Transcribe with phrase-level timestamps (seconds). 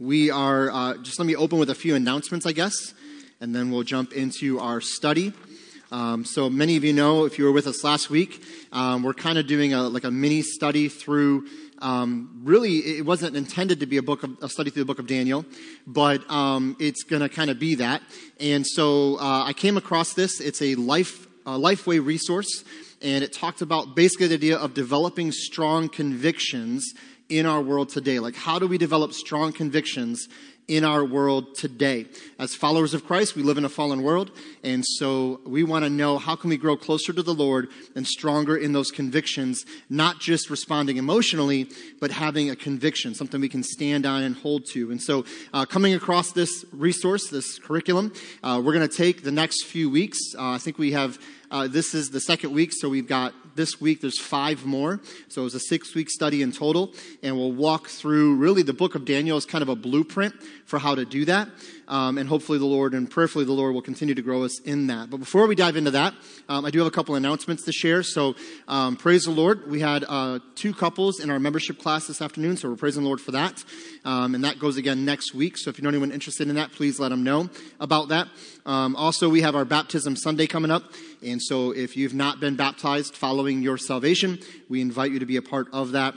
[0.00, 2.74] We are, uh, just let me open with a few announcements, I guess,
[3.40, 5.32] and then we'll jump into our study.
[5.92, 9.14] Um, so many of you know, if you were with us last week, um, we're
[9.14, 11.46] kind of doing a, like a mini study through
[11.78, 14.98] um, really, it wasn't intended to be a book of a study through the book
[14.98, 15.44] of Daniel,
[15.86, 18.02] but um, it's going to kind of be that.
[18.40, 20.40] And so uh, I came across this.
[20.40, 22.64] It's a life a Lifeway resource,
[23.02, 26.94] and it talked about basically the idea of developing strong convictions
[27.28, 28.18] in our world today.
[28.18, 30.28] Like, how do we develop strong convictions
[30.66, 32.06] in our world today?
[32.38, 34.30] As followers of Christ, we live in a fallen world,
[34.62, 38.06] and so we want to know how can we grow closer to the Lord and
[38.06, 41.68] stronger in those convictions, not just responding emotionally,
[42.00, 44.90] but having a conviction, something we can stand on and hold to.
[44.90, 48.12] And so, uh, coming across this resource, this curriculum,
[48.42, 50.18] uh, we're going to take the next few weeks.
[50.38, 51.18] Uh, I think we have
[51.50, 55.00] uh, this is the second week, so we've got this week, there's five more.
[55.28, 56.92] So it was a six week study in total.
[57.22, 60.34] And we'll walk through really the book of Daniel is kind of a blueprint
[60.66, 61.48] for how to do that.
[61.88, 64.86] Um, and hopefully the Lord and prayerfully the Lord will continue to grow us in
[64.86, 65.10] that.
[65.10, 66.14] But before we dive into that,
[66.48, 68.02] um, I do have a couple announcements to share.
[68.02, 68.34] So
[68.68, 69.70] um, praise the Lord.
[69.70, 73.08] We had uh, two couples in our membership class this afternoon, so we're praising the
[73.08, 73.62] Lord for that.
[74.04, 75.56] Um, and that goes again next week.
[75.58, 78.28] So if you know anyone interested in that, please let them know about that.
[78.66, 80.84] Um, also, we have our baptism Sunday coming up.
[81.22, 84.38] And so if you've not been baptized following your salvation,
[84.68, 86.14] we invite you to be a part of that.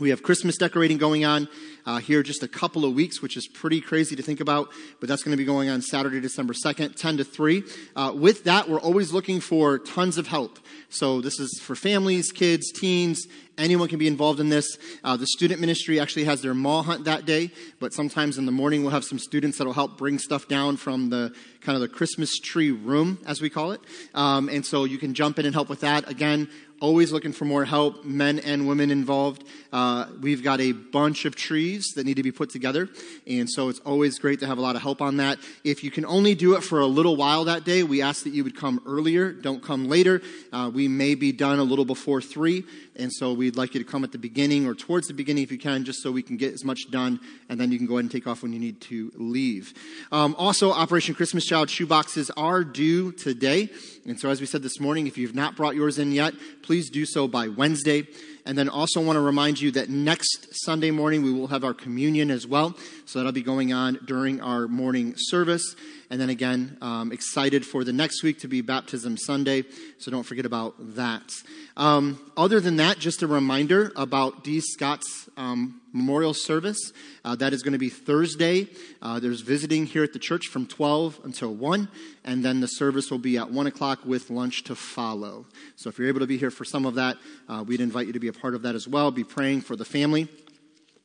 [0.00, 1.48] We have Christmas decorating going on
[1.88, 4.68] uh, here just a couple of weeks, which is pretty crazy to think about,
[5.00, 7.62] but that's going to be going on Saturday, December 2nd, 10 to 3.
[7.96, 10.58] Uh, with that, we're always looking for tons of help.
[10.90, 14.78] So this is for families, kids, teens, anyone can be involved in this.
[15.02, 18.52] Uh, the student ministry actually has their mall hunt that day, but sometimes in the
[18.52, 21.88] morning we'll have some students that'll help bring stuff down from the kind of the
[21.88, 23.80] Christmas tree room, as we call it.
[24.14, 26.08] Um, and so you can jump in and help with that.
[26.08, 26.48] Again,
[26.80, 29.44] always looking for more help, men and women involved.
[29.72, 32.88] Uh, we've got a bunch of trees that need to be put together,
[33.26, 35.38] and so it's always great to have a lot of help on that.
[35.64, 38.30] If you can only do it for a little while that day, we ask that
[38.30, 40.22] you would come earlier, don't come later.
[40.52, 42.64] Uh, we may be done a little before three,
[42.98, 45.52] and so we'd like you to come at the beginning or towards the beginning if
[45.52, 47.94] you can, just so we can get as much done, and then you can go
[47.94, 49.72] ahead and take off when you need to leave.
[50.10, 53.68] Um, also, Operation Christmas Child shoeboxes are due today.
[54.06, 56.90] And so, as we said this morning, if you've not brought yours in yet, please
[56.90, 58.06] do so by Wednesday.
[58.44, 61.74] And then also want to remind you that next Sunday morning we will have our
[61.74, 62.76] communion as well.
[63.04, 65.76] So that'll be going on during our morning service.
[66.10, 69.64] And then again, um, excited for the next week to be Baptism Sunday.
[69.98, 71.34] So don't forget about that.
[71.76, 74.60] Um, other than that, just a reminder about D.
[74.60, 76.92] Scott's um, memorial service.
[77.24, 78.68] Uh, that is going to be Thursday.
[79.02, 81.88] Uh, there's visiting here at the church from 12 until 1,
[82.24, 85.44] and then the service will be at 1 o'clock with lunch to follow.
[85.76, 87.18] So if you're able to be here for some of that,
[87.50, 89.10] uh, we'd invite you to be a part of that as well.
[89.10, 90.28] Be praying for the family.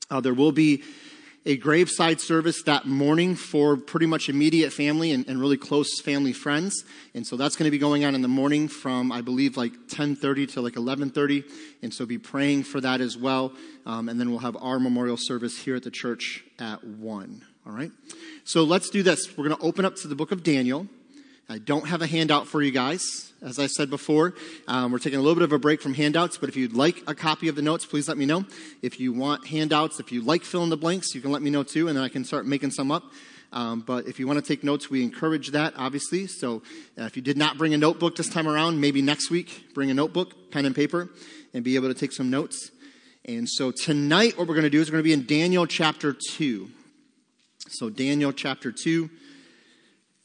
[0.10, 0.84] Uh, there will be
[1.46, 6.32] a graveside service that morning for pretty much immediate family and, and really close family
[6.32, 6.86] friends.
[7.14, 9.74] And so that's going to be going on in the morning from, I believe, like
[9.88, 11.44] 10.30 to like 11.30.
[11.82, 13.54] And so be praying for that as well.
[13.86, 17.46] Um, and then we'll have our memorial service here at the church at 1.
[17.66, 17.92] All right?
[18.46, 19.38] So let's do this.
[19.38, 20.88] We're going to open up to the book of Daniel.
[21.50, 23.34] I don't have a handout for you guys.
[23.42, 24.34] As I said before,
[24.66, 27.04] um, we're taking a little bit of a break from handouts, but if you'd like
[27.06, 28.46] a copy of the notes, please let me know.
[28.82, 31.50] If you want handouts, if you like fill in the blanks, you can let me
[31.50, 33.04] know too, and then I can start making some up.
[33.52, 36.28] Um, but if you want to take notes, we encourage that, obviously.
[36.28, 36.64] So
[36.98, 39.92] uh, if you did not bring a notebook this time around, maybe next week, bring
[39.92, 41.10] a notebook, pen and paper,
[41.54, 42.72] and be able to take some notes.
[43.26, 45.68] And so tonight, what we're going to do is we're going to be in Daniel
[45.68, 46.70] chapter 2.
[47.70, 49.10] So, Daniel chapter 2,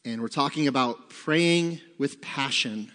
[0.04, 2.91] and we're talking about praying with passion.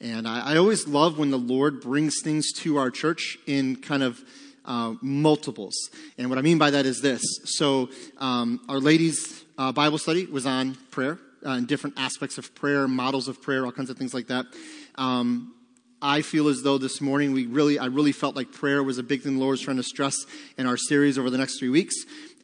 [0.00, 4.02] And I, I, always love when the Lord brings things to our church in kind
[4.02, 4.22] of
[4.64, 5.74] uh, multiples.
[6.18, 7.22] And what I mean by that is this.
[7.44, 12.54] So, um, Our Ladies uh, Bible study was on prayer uh, and different aspects of
[12.54, 14.46] prayer, models of prayer, all kinds of things like that.
[14.96, 15.54] Um,
[16.02, 19.02] I feel as though this morning we really, I really felt like prayer was a
[19.02, 20.26] big thing the Lord was trying to stress
[20.58, 21.94] in our series over the next three weeks.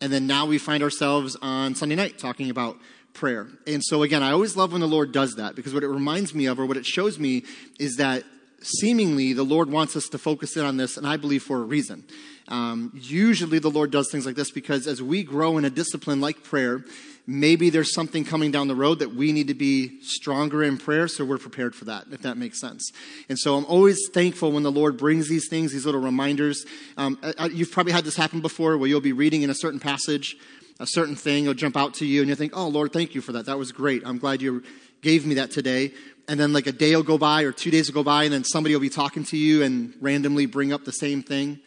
[0.01, 2.79] And then now we find ourselves on Sunday night talking about
[3.15, 3.49] prayer.
[3.67, 6.35] And so, again, I always love when the Lord does that because what it reminds
[6.35, 7.45] me of or what it shows me
[7.79, 8.25] is that
[8.63, 11.65] seemingly the Lord wants us to focus in on this, and I believe for a
[11.65, 12.05] reason.
[12.49, 16.21] Um, usually the Lord does things like this because as we grow in a discipline
[16.21, 16.85] like prayer,
[17.27, 21.09] maybe there's something coming down the road that we need to be stronger in prayer,
[21.09, 22.91] so we're prepared for that, if that makes sense.
[23.29, 26.65] And so I'm always thankful when the Lord brings these things, these little reminders.
[26.97, 27.19] Um,
[27.51, 30.37] you've probably had this happen before where you'll be reading in a certain passage
[30.81, 33.21] a certain thing will jump out to you and you think, oh, Lord, thank you
[33.21, 33.47] for that.
[33.47, 34.03] That was great.
[34.05, 34.63] I'm glad you
[35.01, 35.93] gave me that today.
[36.29, 38.33] And then like a day will go by or two days will go by and
[38.33, 41.61] then somebody will be talking to you and randomly bring up the same thing.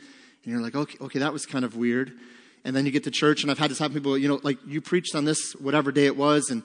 [0.43, 2.13] And you're like, okay, okay, that was kind of weird.
[2.65, 3.93] and then you get to church, and I've had this happen.
[3.93, 6.63] People, you know, like you preached on this whatever day it was, and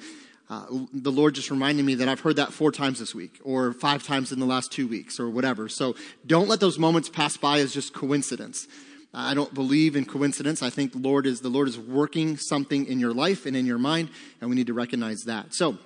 [0.49, 3.75] uh, the Lord just reminded me that I've heard that four times this week, or
[3.75, 5.69] five times in the last two weeks, or whatever.
[5.69, 5.95] So
[6.27, 8.67] don't let those moments pass by as just coincidence.
[9.13, 10.63] I don't believe in coincidence.
[10.63, 13.67] I think the Lord is the Lord is working something in your life and in
[13.67, 14.09] your mind,
[14.41, 15.53] and we need to recognize that.
[15.53, 15.79] So,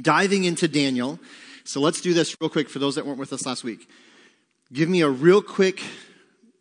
[0.00, 1.18] diving into Daniel.
[1.64, 3.88] So let's do this real quick for those that weren't with us last week.
[4.72, 5.82] Give me a real quick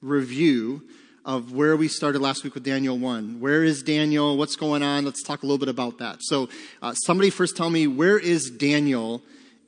[0.02, 0.84] review
[1.24, 3.40] of where we started last week with Daniel 1.
[3.40, 4.38] Where is Daniel?
[4.38, 5.06] What's going on?
[5.06, 6.18] Let's talk a little bit about that.
[6.22, 6.50] So,
[6.82, 9.22] uh, somebody first tell me, where is Daniel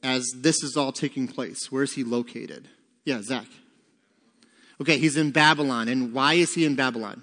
[0.04, 1.72] as this is all taking place?
[1.72, 2.68] Where is he located?
[3.06, 3.48] Yeah, Zach.
[4.82, 5.88] Okay, he's in Babylon.
[5.88, 7.22] And why is he in Babylon?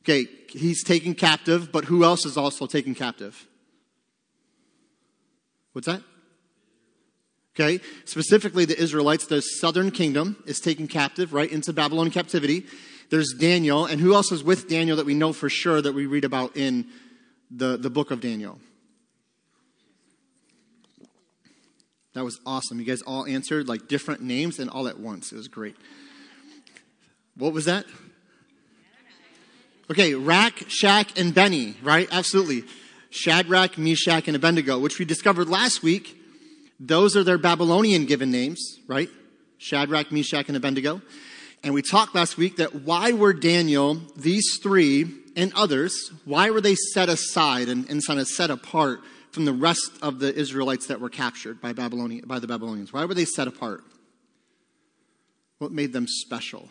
[0.00, 3.46] Okay, he's taken captive, but who else is also taken captive?
[5.72, 6.02] What's that?
[7.54, 12.66] Okay, specifically the Israelites, the southern kingdom is taken captive, right, into Babylon captivity.
[13.10, 16.06] There's Daniel, and who else is with Daniel that we know for sure that we
[16.06, 16.86] read about in
[17.50, 18.58] the, the book of Daniel?
[22.14, 22.78] That was awesome.
[22.78, 25.32] You guys all answered like different names and all at once.
[25.32, 25.76] It was great.
[27.36, 27.84] What was that?
[29.90, 32.08] Okay, Rak, Shack, and Benny, right?
[32.10, 32.64] Absolutely.
[33.10, 36.20] Shadrach, Meshach, and Abednego, which we discovered last week.
[36.80, 39.10] Those are their Babylonian given names, right?
[39.58, 41.02] Shadrach, Meshach, and Abednego.
[41.62, 45.06] And we talked last week that why were Daniel, these three,
[45.36, 49.00] and others, why were they set aside and, and kind of set apart
[49.34, 52.92] from the rest of the Israelites that were captured by, Babylonian, by the Babylonians?
[52.92, 53.82] Why were they set apart?
[55.58, 56.68] What made them special?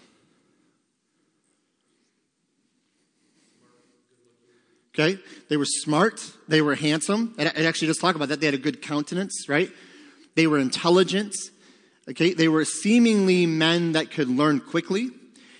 [4.94, 5.19] Okay?
[5.50, 6.25] They were smart.
[6.48, 7.36] They were handsome.
[7.38, 8.39] I actually just talk about that.
[8.39, 9.69] They had a good countenance, right?
[10.36, 11.36] They were intelligent.
[12.10, 12.33] Okay?
[12.33, 15.10] They were seemingly men that could learn quickly.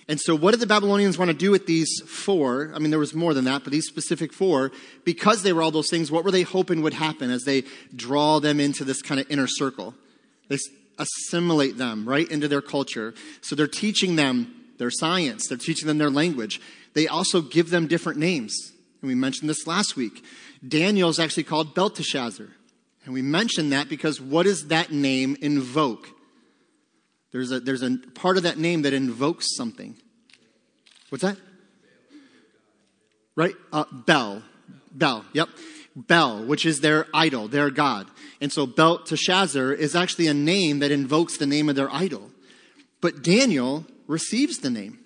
[0.06, 2.70] And so, what did the Babylonians want to do with these four?
[2.74, 4.70] I mean, there was more than that, but these specific four,
[5.04, 7.64] because they were all those things, what were they hoping would happen as they
[7.94, 9.94] draw them into this kind of inner circle?
[10.48, 10.58] They
[10.98, 13.14] assimilate them right into their culture.
[13.40, 16.60] So, they're teaching them their science, they're teaching them their language.
[16.92, 18.54] They also give them different names.
[19.00, 20.24] And we mentioned this last week.
[20.66, 22.48] Daniel is actually called Belteshazzar.
[23.04, 26.08] And we mentioned that because what does that name invoke?
[27.34, 29.96] There's a, there's a part of that name that invokes something.
[31.08, 31.36] What's that?
[33.34, 33.56] Right?
[33.72, 34.44] Uh, Bel.
[34.92, 35.48] Bel, yep.
[35.96, 38.06] Bel, which is their idol, their god.
[38.40, 42.30] And so Belteshazzar is actually a name that invokes the name of their idol.
[43.00, 45.00] But Daniel receives the name.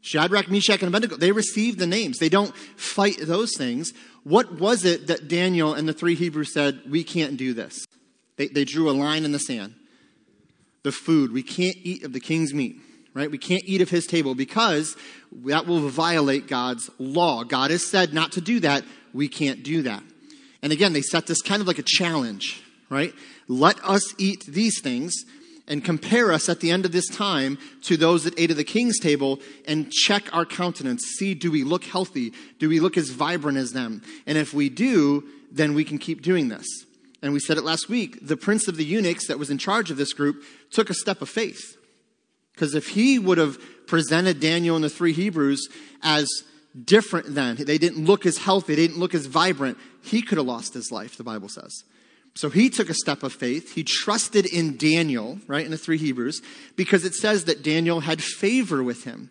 [0.00, 2.18] Shadrach, Meshach, and Abednego, they receive the names.
[2.18, 3.92] They don't fight those things.
[4.22, 7.84] What was it that Daniel and the three Hebrews said, we can't do this?
[8.36, 9.74] They, they drew a line in the sand
[10.88, 11.32] the food.
[11.32, 12.76] We can't eat of the king's meat,
[13.12, 13.30] right?
[13.30, 14.96] We can't eat of his table because
[15.44, 17.44] that will violate God's law.
[17.44, 18.84] God has said not to do that.
[19.12, 20.02] We can't do that.
[20.62, 23.12] And again, they set this kind of like a challenge, right?
[23.48, 25.12] Let us eat these things
[25.66, 28.64] and compare us at the end of this time to those that ate at the
[28.64, 31.04] king's table and check our countenance.
[31.18, 32.32] See, do we look healthy?
[32.58, 34.00] Do we look as vibrant as them?
[34.26, 36.66] And if we do, then we can keep doing this
[37.22, 39.90] and we said it last week, the prince of the eunuchs that was in charge
[39.90, 41.76] of this group took a step of faith.
[42.54, 45.68] Because if he would have presented Daniel and the three Hebrews
[46.02, 46.28] as
[46.84, 50.46] different than, they didn't look as healthy, they didn't look as vibrant, he could have
[50.46, 51.84] lost his life, the Bible says.
[52.34, 53.74] So he took a step of faith.
[53.74, 56.40] He trusted in Daniel, right, in the three Hebrews,
[56.76, 59.30] because it says that Daniel had favor with him.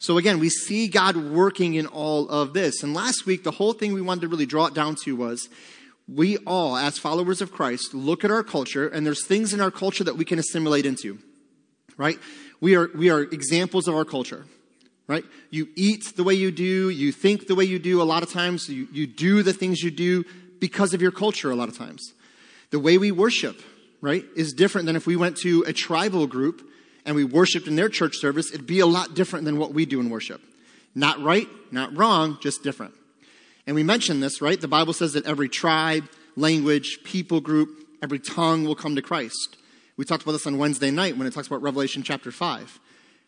[0.00, 2.82] So again, we see God working in all of this.
[2.82, 5.48] And last week, the whole thing we wanted to really draw it down to was
[6.12, 9.70] we all, as followers of Christ, look at our culture, and there's things in our
[9.70, 11.18] culture that we can assimilate into,
[11.96, 12.18] right?
[12.60, 14.46] We are, we are examples of our culture,
[15.06, 15.24] right?
[15.50, 18.30] You eat the way you do, you think the way you do a lot of
[18.30, 20.24] times, you, you do the things you do
[20.58, 22.12] because of your culture a lot of times.
[22.70, 23.60] The way we worship,
[24.00, 26.68] right, is different than if we went to a tribal group
[27.04, 29.86] and we worshiped in their church service, it'd be a lot different than what we
[29.86, 30.40] do in worship.
[30.94, 32.94] Not right, not wrong, just different.
[33.66, 34.60] And we mentioned this, right?
[34.60, 37.70] The Bible says that every tribe, language, people group,
[38.02, 39.56] every tongue will come to Christ.
[39.96, 42.80] We talked about this on Wednesday night when it talks about Revelation chapter 5.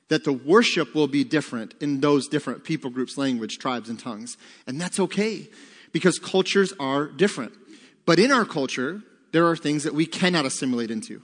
[0.08, 4.36] That the worship will be different in those different people groups, language, tribes, and tongues.
[4.66, 5.48] And that's okay
[5.92, 7.52] because cultures are different.
[8.04, 11.22] But in our culture, there are things that we cannot assimilate into.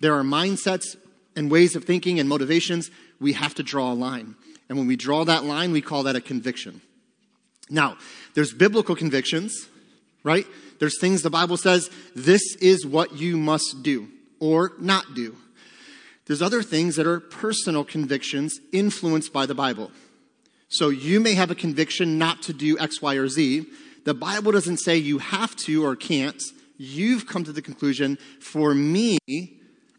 [0.00, 0.96] There are mindsets
[1.34, 2.90] and ways of thinking and motivations.
[3.20, 4.36] We have to draw a line.
[4.68, 6.80] And when we draw that line, we call that a conviction.
[7.68, 7.96] Now,
[8.34, 9.68] there's biblical convictions,
[10.22, 10.46] right?
[10.78, 14.08] There's things the Bible says, this is what you must do
[14.40, 15.36] or not do.
[16.26, 19.90] There's other things that are personal convictions influenced by the Bible.
[20.68, 23.66] So you may have a conviction not to do X, Y, or Z.
[24.04, 26.42] The Bible doesn't say you have to or can't.
[26.78, 29.18] You've come to the conclusion, for me,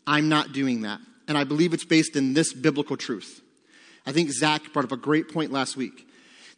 [0.05, 0.99] I'm not doing that.
[1.27, 3.41] And I believe it's based in this biblical truth.
[4.05, 6.06] I think Zach brought up a great point last week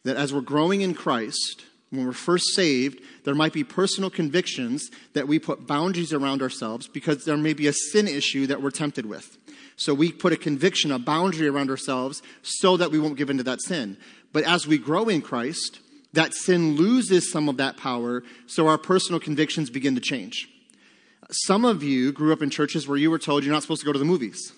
[0.09, 4.89] that as we're growing in Christ, when we're first saved, there might be personal convictions
[5.13, 8.71] that we put boundaries around ourselves because there may be a sin issue that we're
[8.71, 9.37] tempted with.
[9.75, 13.43] So we put a conviction, a boundary around ourselves so that we won't give into
[13.43, 13.97] that sin.
[14.33, 15.79] But as we grow in Christ,
[16.13, 20.49] that sin loses some of that power, so our personal convictions begin to change.
[21.29, 23.85] Some of you grew up in churches where you were told you're not supposed to
[23.85, 24.53] go to the movies.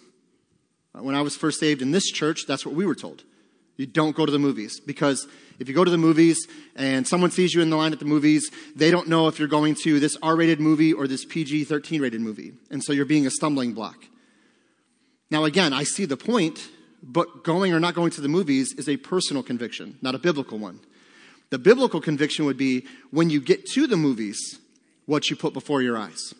[0.93, 3.25] When I was first saved in this church, that's what we were told.
[3.77, 5.27] You don't go to the movies because
[5.59, 8.05] if you go to the movies and someone sees you in the line at the
[8.05, 11.65] movies, they don't know if you're going to this R rated movie or this PG
[11.65, 12.53] 13 rated movie.
[12.69, 14.05] And so you're being a stumbling block.
[15.29, 16.69] Now, again, I see the point,
[17.01, 20.57] but going or not going to the movies is a personal conviction, not a biblical
[20.57, 20.79] one.
[21.51, 24.59] The biblical conviction would be when you get to the movies,
[25.05, 26.33] what you put before your eyes.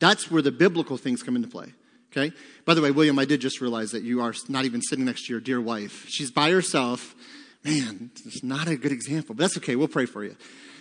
[0.00, 1.72] That's where the biblical things come into play.
[2.10, 2.34] Okay?
[2.64, 5.26] By the way, William, I did just realize that you are not even sitting next
[5.26, 6.06] to your dear wife.
[6.08, 7.14] She's by herself.
[7.64, 9.76] Man, it's not a good example, but that's okay.
[9.76, 10.36] We'll pray for you.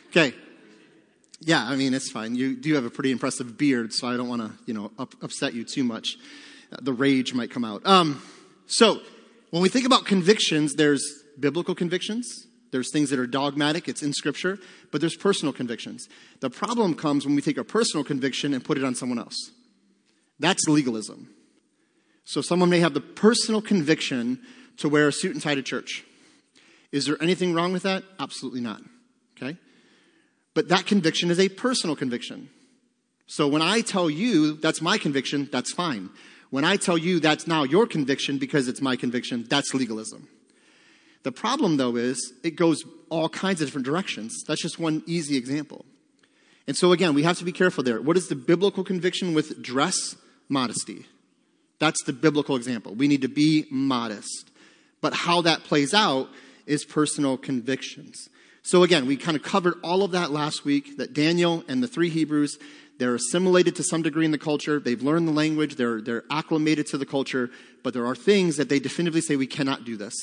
[0.07, 0.33] Okay.
[1.41, 2.35] Yeah, I mean, it's fine.
[2.35, 5.13] You do have a pretty impressive beard, so I don't want to, you know, up,
[5.21, 6.17] upset you too much.
[6.71, 7.85] Uh, the rage might come out.
[7.85, 8.21] Um,
[8.67, 8.99] so,
[9.51, 11.03] when we think about convictions, there's
[11.39, 14.59] biblical convictions, there's things that are dogmatic, it's in Scripture,
[14.91, 16.07] but there's personal convictions.
[16.41, 19.51] The problem comes when we take a personal conviction and put it on someone else.
[20.39, 21.29] That's legalism.
[22.23, 24.39] So someone may have the personal conviction
[24.77, 26.03] to wear a suit and tie to church.
[26.91, 28.03] Is there anything wrong with that?
[28.19, 28.81] Absolutely not.
[29.35, 29.57] Okay?
[30.53, 32.49] But that conviction is a personal conviction.
[33.27, 36.09] So when I tell you that's my conviction, that's fine.
[36.49, 40.27] When I tell you that's now your conviction because it's my conviction, that's legalism.
[41.23, 44.43] The problem, though, is it goes all kinds of different directions.
[44.47, 45.85] That's just one easy example.
[46.65, 48.01] And so, again, we have to be careful there.
[48.01, 50.15] What is the biblical conviction with dress?
[50.49, 51.05] Modesty.
[51.79, 52.93] That's the biblical example.
[52.93, 54.51] We need to be modest.
[55.01, 56.29] But how that plays out
[56.65, 58.27] is personal convictions.
[58.61, 61.87] So, again, we kind of covered all of that last week that Daniel and the
[61.87, 62.57] three Hebrews,
[62.97, 64.79] they're assimilated to some degree in the culture.
[64.79, 67.49] They've learned the language, they're, they're acclimated to the culture,
[67.83, 70.13] but there are things that they definitively say we cannot do this.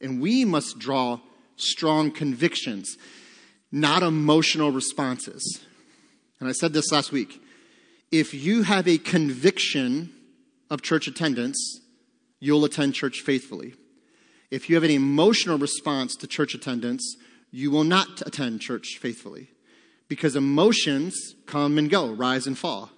[0.00, 1.20] And we must draw
[1.56, 2.96] strong convictions,
[3.72, 5.60] not emotional responses.
[6.38, 7.42] And I said this last week.
[8.10, 10.12] If you have a conviction
[10.68, 11.80] of church attendance,
[12.40, 13.74] you'll attend church faithfully.
[14.50, 17.16] If you have an emotional response to church attendance,
[17.52, 19.48] you will not attend church faithfully
[20.08, 22.90] because emotions come and go, rise and fall.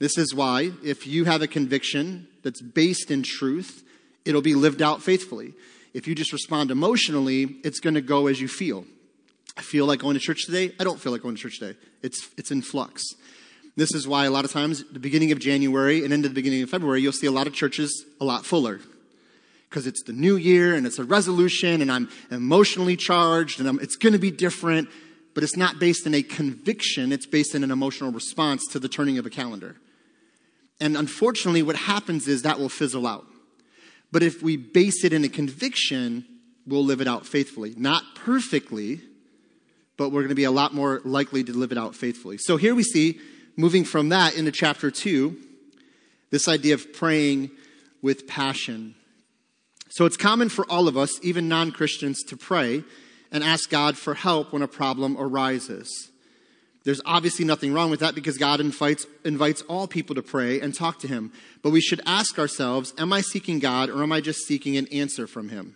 [0.00, 3.84] This is why, if you have a conviction that's based in truth,
[4.24, 5.52] it'll be lived out faithfully.
[5.94, 8.84] If you just respond emotionally, it's going to go as you feel.
[9.56, 10.72] I feel like going to church today.
[10.80, 11.78] I don't feel like going to church today.
[12.02, 13.04] It's, it's in flux.
[13.76, 16.62] This is why a lot of times, the beginning of January and into the beginning
[16.62, 18.80] of February, you'll see a lot of churches a lot fuller.
[19.68, 23.78] Because it's the new year and it's a resolution and I'm emotionally charged and I'm,
[23.78, 24.88] it's going to be different,
[25.34, 28.88] but it's not based in a conviction, it's based in an emotional response to the
[28.88, 29.76] turning of a calendar.
[30.80, 33.26] And unfortunately, what happens is that will fizzle out.
[34.10, 36.24] But if we base it in a conviction,
[36.66, 37.74] we'll live it out faithfully.
[37.76, 39.00] Not perfectly,
[39.96, 42.38] but we're going to be a lot more likely to live it out faithfully.
[42.38, 43.20] So here we see,
[43.56, 45.36] moving from that into chapter 2,
[46.30, 47.50] this idea of praying
[48.02, 48.94] with passion.
[49.88, 52.84] So it's common for all of us, even non Christians, to pray
[53.32, 56.10] and ask God for help when a problem arises.
[56.84, 60.74] There's obviously nothing wrong with that because God invites, invites all people to pray and
[60.74, 61.32] talk to Him.
[61.62, 64.86] But we should ask ourselves Am I seeking God or am I just seeking an
[64.88, 65.74] answer from Him?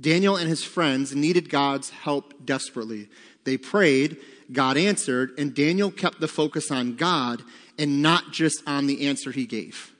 [0.00, 3.08] Daniel and his friends needed God's help desperately.
[3.44, 4.16] They prayed,
[4.52, 7.42] God answered, and Daniel kept the focus on God
[7.78, 9.94] and not just on the answer he gave.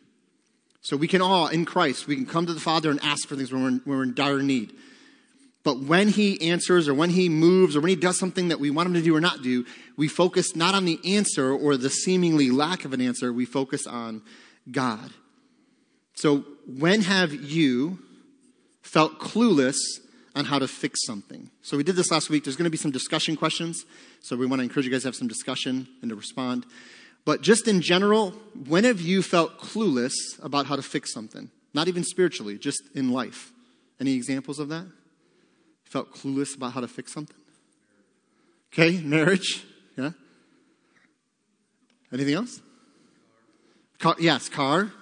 [0.82, 3.36] So we can all, in Christ, we can come to the Father and ask for
[3.36, 4.72] things when we're in, when we're in dire need.
[5.62, 8.70] But when he answers or when he moves or when he does something that we
[8.70, 9.66] want him to do or not do,
[9.96, 13.86] we focus not on the answer or the seemingly lack of an answer, we focus
[13.86, 14.22] on
[14.70, 15.10] God.
[16.14, 17.98] So when have you
[18.82, 19.76] felt clueless
[20.40, 21.50] on how to fix something?
[21.62, 22.44] So we did this last week.
[22.44, 23.84] There's going to be some discussion questions.
[24.20, 26.66] So we want to encourage you guys to have some discussion and to respond.
[27.24, 28.32] But just in general,
[28.66, 31.50] when have you felt clueless about how to fix something?
[31.72, 33.52] Not even spiritually, just in life.
[34.00, 34.86] Any examples of that?
[35.90, 37.36] felt clueless about how to fix something?
[38.72, 39.64] Okay, marriage.
[39.96, 40.10] Yeah.
[42.12, 42.60] Anything else?
[43.98, 44.92] Car, yes, car.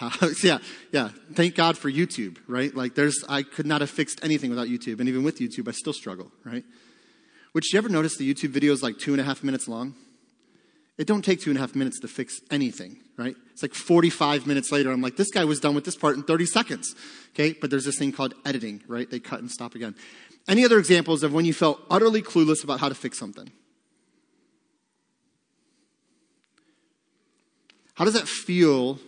[0.42, 0.58] yeah,
[0.92, 1.10] yeah.
[1.34, 2.74] Thank God for YouTube, right?
[2.74, 5.00] Like, there's, I could not have fixed anything without YouTube.
[5.00, 6.64] And even with YouTube, I still struggle, right?
[7.52, 9.94] Which, you ever notice the YouTube video is like two and a half minutes long?
[10.98, 13.36] It don't take two and a half minutes to fix anything, right?
[13.52, 16.24] It's like 45 minutes later, I'm like, this guy was done with this part in
[16.24, 16.94] 30 seconds,
[17.34, 17.52] okay?
[17.52, 19.08] But there's this thing called editing, right?
[19.08, 19.94] They cut and stop again.
[20.48, 23.50] Any other examples of when you felt utterly clueless about how to fix something?
[27.94, 28.98] How does that feel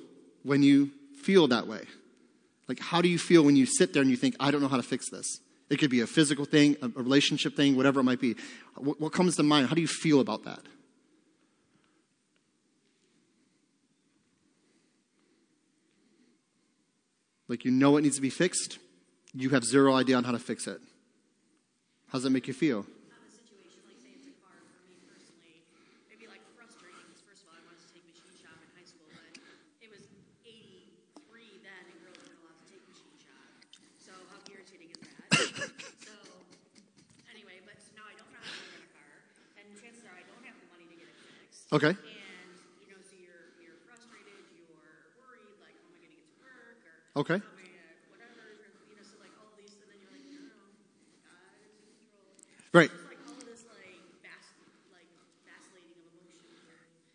[0.42, 0.90] when you
[1.22, 1.82] feel that way?
[2.68, 4.68] Like, how do you feel when you sit there and you think, I don't know
[4.68, 5.40] how to fix this?
[5.68, 8.36] It could be a physical thing, a relationship thing, whatever it might be.
[8.76, 9.68] What comes to mind?
[9.68, 10.60] How do you feel about that?
[17.48, 18.78] Like you know it needs to be fixed,
[19.34, 20.80] you have zero idea on how to fix it.
[22.06, 22.86] How does that make you feel?
[41.70, 41.94] Okay.
[41.94, 42.02] And,
[42.82, 44.74] you know, so you're, you're frustrated, you're
[45.14, 46.82] worried, like, oh, am I going to get to work?
[46.82, 47.38] Or, okay.
[48.10, 48.58] whatever,
[48.90, 50.50] you know, so like all these, and then you're like, no,
[51.22, 52.26] God is in control.
[52.74, 52.90] Right.
[52.90, 54.50] Like this, like, vast,
[54.90, 55.06] like,
[55.46, 56.58] vacillating of emotions.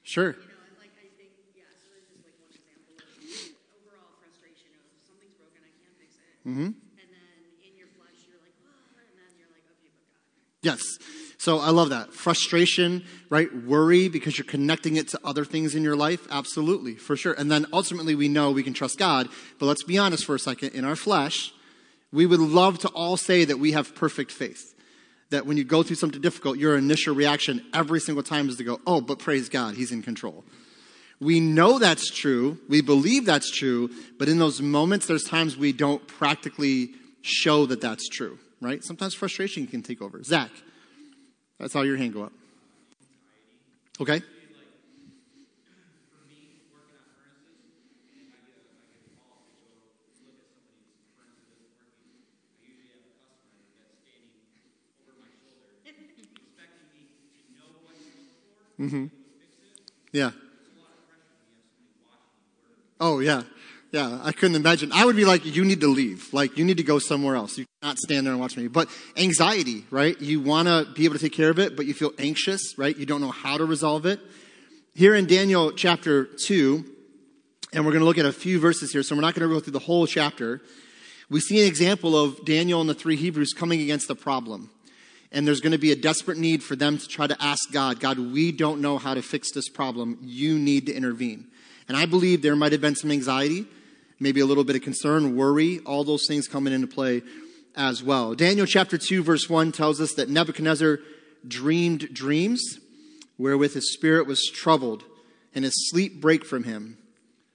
[0.07, 0.39] sure.
[0.39, 4.87] You know, and I think, yeah, so just like one example of overall frustration of
[5.03, 6.31] something's broken, I can't fix it.
[6.47, 6.71] Mm-hmm.
[6.79, 10.23] And then in your flesh, you're like, oh, and then you're like, okay, but God.
[10.63, 10.79] Yes.
[11.45, 12.11] So I love that.
[12.11, 13.55] Frustration, right?
[13.55, 16.25] Worry because you're connecting it to other things in your life.
[16.31, 17.33] Absolutely, for sure.
[17.33, 19.29] And then ultimately we know we can trust God.
[19.59, 20.69] But let's be honest for a second.
[20.69, 21.53] In our flesh,
[22.11, 24.73] we would love to all say that we have perfect faith.
[25.29, 28.63] That when you go through something difficult, your initial reaction every single time is to
[28.63, 30.45] go, oh, but praise God, He's in control.
[31.19, 32.57] We know that's true.
[32.67, 33.91] We believe that's true.
[34.17, 38.83] But in those moments, there's times we don't practically show that that's true, right?
[38.83, 40.23] Sometimes frustration can take over.
[40.23, 40.49] Zach.
[41.59, 42.33] I saw your hand go up.
[43.99, 44.21] Okay.
[58.79, 59.05] Mm-hmm.
[60.11, 60.31] Yeah.
[62.99, 63.43] Oh, yeah.
[63.95, 64.91] Yeah, I couldn't imagine.
[64.91, 66.33] I would be like, you need to leave.
[66.33, 67.57] Like, you need to go somewhere else.
[67.57, 68.67] You cannot stand there and watch me.
[68.67, 70.19] But anxiety, right?
[70.19, 72.93] You want to be able to take care of it, but you feel anxious, right?
[72.97, 74.19] You don't know how to resolve it.
[74.95, 76.83] Here in Daniel chapter 2,
[77.71, 79.55] and we're going to look at a few verses here, so we're not going to
[79.55, 80.61] go through the whole chapter.
[81.29, 84.71] We see an example of Daniel and the three Hebrews coming against a problem.
[85.31, 88.01] And there's going to be a desperate need for them to try to ask God,
[88.01, 90.17] God, we don't know how to fix this problem.
[90.21, 91.47] You need to intervene.
[91.87, 93.67] And I believe there might have been some anxiety,
[94.19, 97.21] maybe a little bit of concern, worry, all those things coming into play
[97.75, 98.35] as well.
[98.35, 100.99] Daniel chapter 2, verse 1 tells us that Nebuchadnezzar
[101.47, 102.79] dreamed dreams
[103.37, 105.03] wherewith his spirit was troubled
[105.53, 106.97] and his sleep brake from him.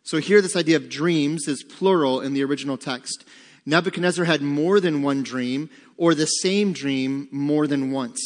[0.02, 3.24] So here, this idea of dreams is plural in the original text.
[3.66, 8.20] Nebuchadnezzar had more than one dream or the same dream more than once.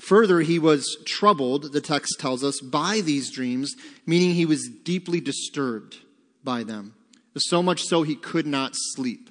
[0.00, 3.74] Further, he was troubled, the text tells us, by these dreams,
[4.04, 5.96] meaning he was deeply disturbed
[6.44, 6.94] by them.
[7.36, 9.30] So much so he could not sleep.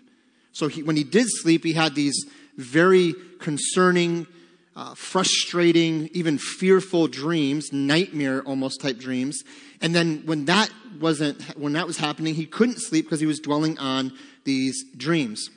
[0.52, 4.28] So he, when he did sleep, he had these very concerning,
[4.76, 9.44] uh, frustrating, even fearful dreams, nightmare almost type dreams.
[9.82, 13.40] And then when that wasn't, when that was happening, he couldn't sleep because he was
[13.40, 14.14] dwelling on
[14.46, 15.50] these dreams.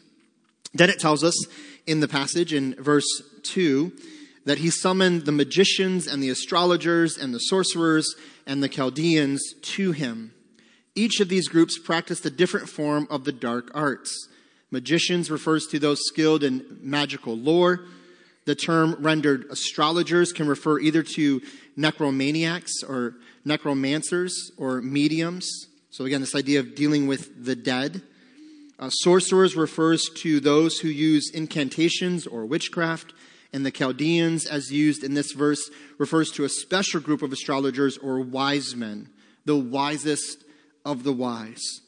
[0.74, 1.46] Then it tells us
[1.86, 3.06] in the passage in verse
[3.44, 3.92] 2
[4.44, 8.14] that he summoned the magicians and the astrologers and the sorcerers
[8.46, 10.32] and the Chaldeans to him.
[10.98, 14.26] Each of these groups practiced a different form of the dark arts.
[14.72, 17.84] Magicians refers to those skilled in magical lore.
[18.46, 21.40] The term rendered astrologers can refer either to
[21.78, 25.68] necromaniacs or necromancers or mediums.
[25.90, 28.02] So, again, this idea of dealing with the dead.
[28.80, 33.12] Uh, sorcerers refers to those who use incantations or witchcraft
[33.52, 37.96] and the Chaldeans, as used in this verse, refers to a special group of astrologers
[37.98, 39.10] or wise men,
[39.44, 40.42] the wisest
[40.84, 41.80] of the wise.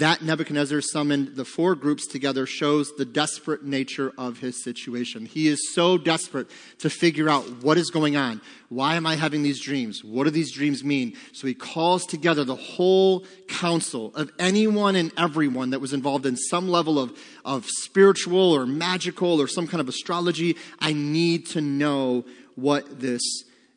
[0.00, 5.26] That Nebuchadnezzar summoned the four groups together shows the desperate nature of his situation.
[5.26, 8.40] He is so desperate to figure out what is going on.
[8.70, 10.02] Why am I having these dreams?
[10.02, 11.18] What do these dreams mean?
[11.34, 16.34] So he calls together the whole council of anyone and everyone that was involved in
[16.34, 17.12] some level of,
[17.44, 20.56] of spiritual or magical or some kind of astrology.
[20.78, 22.24] I need to know
[22.54, 23.20] what this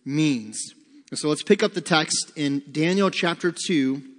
[0.05, 0.57] means.
[1.13, 4.12] so let's pick up the text in Daniel chapter 2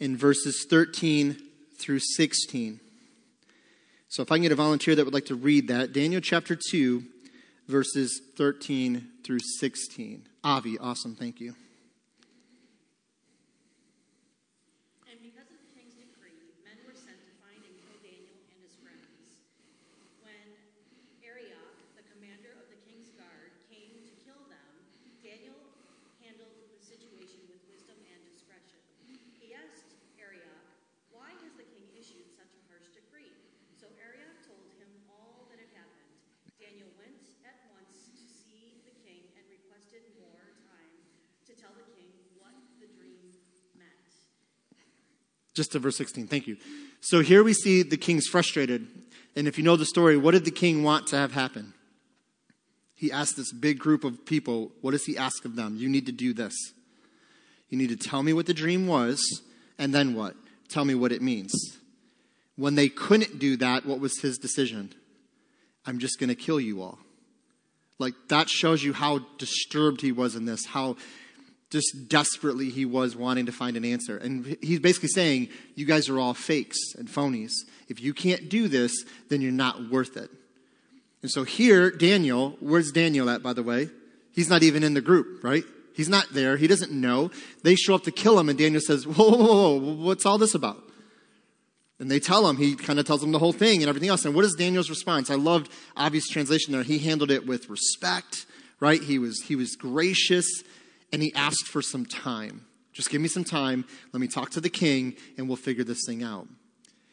[0.00, 1.36] in verses 13
[1.76, 2.80] through 16.
[4.08, 6.56] So if I can get a volunteer that would like to read that, Daniel chapter
[6.56, 7.04] 2,
[7.68, 10.22] verses 13 through 16.
[10.42, 11.54] Avi, awesome, thank you.
[45.60, 46.26] Just to verse 16.
[46.26, 46.56] Thank you.
[47.02, 48.86] So here we see the king's frustrated.
[49.36, 51.74] And if you know the story, what did the king want to have happen?
[52.94, 55.76] He asked this big group of people, what does he ask of them?
[55.76, 56.54] You need to do this.
[57.68, 59.42] You need to tell me what the dream was,
[59.78, 60.34] and then what?
[60.70, 61.52] Tell me what it means.
[62.56, 64.94] When they couldn't do that, what was his decision?
[65.84, 66.98] I'm just going to kill you all.
[67.98, 70.96] Like, that shows you how disturbed he was in this, how
[71.70, 74.16] just desperately he was wanting to find an answer.
[74.18, 77.52] And he's basically saying, You guys are all fakes and phonies.
[77.88, 80.30] If you can't do this, then you're not worth it.
[81.22, 83.88] And so here, Daniel, where's Daniel at, by the way?
[84.32, 85.64] He's not even in the group, right?
[85.94, 86.56] He's not there.
[86.56, 87.30] He doesn't know.
[87.62, 90.54] They show up to kill him, and Daniel says, Whoa, whoa, whoa, what's all this
[90.54, 90.82] about?
[92.00, 94.24] And they tell him, he kind of tells them the whole thing and everything else.
[94.24, 95.30] And what is Daniel's response?
[95.30, 96.82] I loved Avi's translation there.
[96.82, 98.46] He handled it with respect,
[98.80, 99.02] right?
[99.02, 100.62] He was, he was gracious
[101.12, 102.66] and he asked for some time.
[102.92, 103.84] Just give me some time.
[104.12, 106.48] Let me talk to the king, and we'll figure this thing out.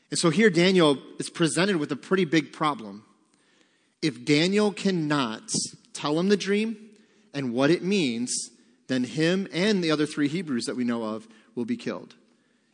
[0.10, 3.04] And so here, Daniel is presented with a pretty big problem.
[4.02, 5.52] If Daniel cannot
[5.94, 6.78] tell him the dream
[7.34, 8.50] and what it means,
[8.88, 12.16] then him and the other three Hebrews that we know of will be killed.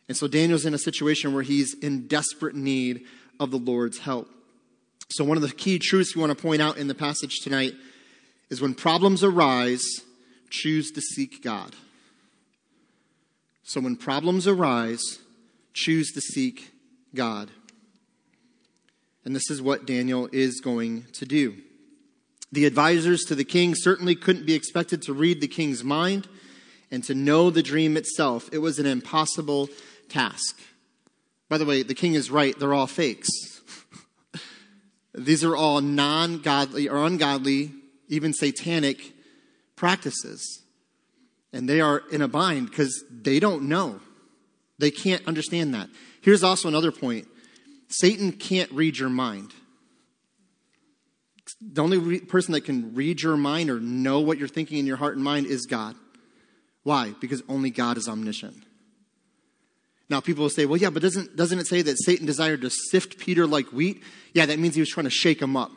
[0.08, 3.04] And so Daniel's in a situation where he's in desperate need
[3.40, 4.30] of the Lord's help.
[5.08, 7.74] So, one of the key truths we want to point out in the passage tonight
[8.50, 9.84] is when problems arise,
[10.54, 11.74] choose to seek God.
[13.64, 15.18] So when problems arise,
[15.72, 16.70] choose to seek
[17.14, 17.50] God.
[19.24, 21.56] And this is what Daniel is going to do.
[22.52, 26.28] The advisors to the king certainly couldn't be expected to read the king's mind
[26.90, 28.48] and to know the dream itself.
[28.52, 29.68] It was an impossible
[30.08, 30.60] task.
[31.48, 33.28] By the way, the king is right, they're all fakes.
[35.14, 37.72] These are all non godly or ungodly,
[38.08, 39.13] even satanic
[39.76, 40.62] practices.
[41.52, 44.00] And they are in a bind because they don't know.
[44.78, 45.88] They can't understand that.
[46.20, 47.28] Here's also another point
[47.88, 49.52] Satan can't read your mind.
[51.60, 54.86] The only re- person that can read your mind or know what you're thinking in
[54.86, 55.94] your heart and mind is God.
[56.82, 57.14] Why?
[57.20, 58.64] Because only God is omniscient.
[60.10, 62.70] Now, people will say, well, yeah, but doesn't, doesn't it say that Satan desired to
[62.70, 64.02] sift Peter like wheat?
[64.32, 65.70] Yeah, that means he was trying to shake him up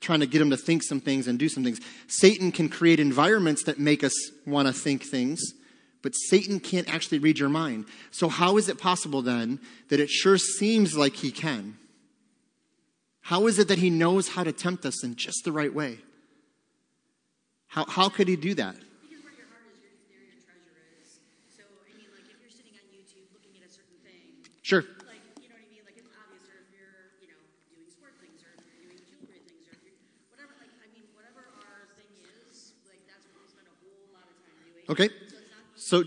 [0.00, 1.80] trying to get them to think some things and do some things.
[2.06, 4.14] Satan can create environments that make us
[4.46, 5.40] want to think things,
[6.02, 7.86] but Satan can't actually read your mind.
[8.10, 11.78] So, how is it possible then that it sure seems like he can?
[13.22, 15.98] How is it that he knows how to tempt us in just the right way?
[17.66, 18.76] How, how could he do that?
[24.62, 24.84] Sure.
[34.88, 35.08] Okay.
[35.76, 36.04] So,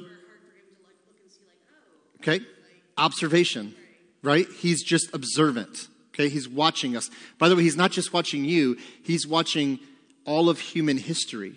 [2.21, 2.41] okay.
[2.97, 3.75] Observation,
[4.23, 4.47] right?
[4.59, 5.87] He's just observant.
[6.13, 6.29] Okay.
[6.29, 7.09] He's watching us.
[7.37, 9.79] By the way, he's not just watching you, he's watching
[10.25, 11.55] all of human history.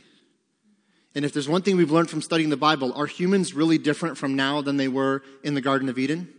[1.14, 4.16] And if there's one thing we've learned from studying the Bible, are humans really different
[4.16, 6.32] from now than they were in the Garden of Eden?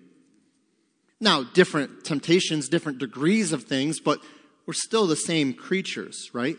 [1.20, 4.20] Now, different temptations, different degrees of things, but
[4.66, 6.58] we're still the same creatures, right?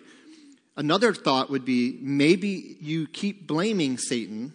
[0.77, 4.55] Another thought would be maybe you keep blaming Satan,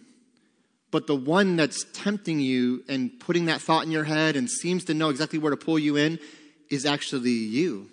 [0.90, 4.84] but the one that's tempting you and putting that thought in your head and seems
[4.84, 6.18] to know exactly where to pull you in
[6.68, 7.88] is actually you.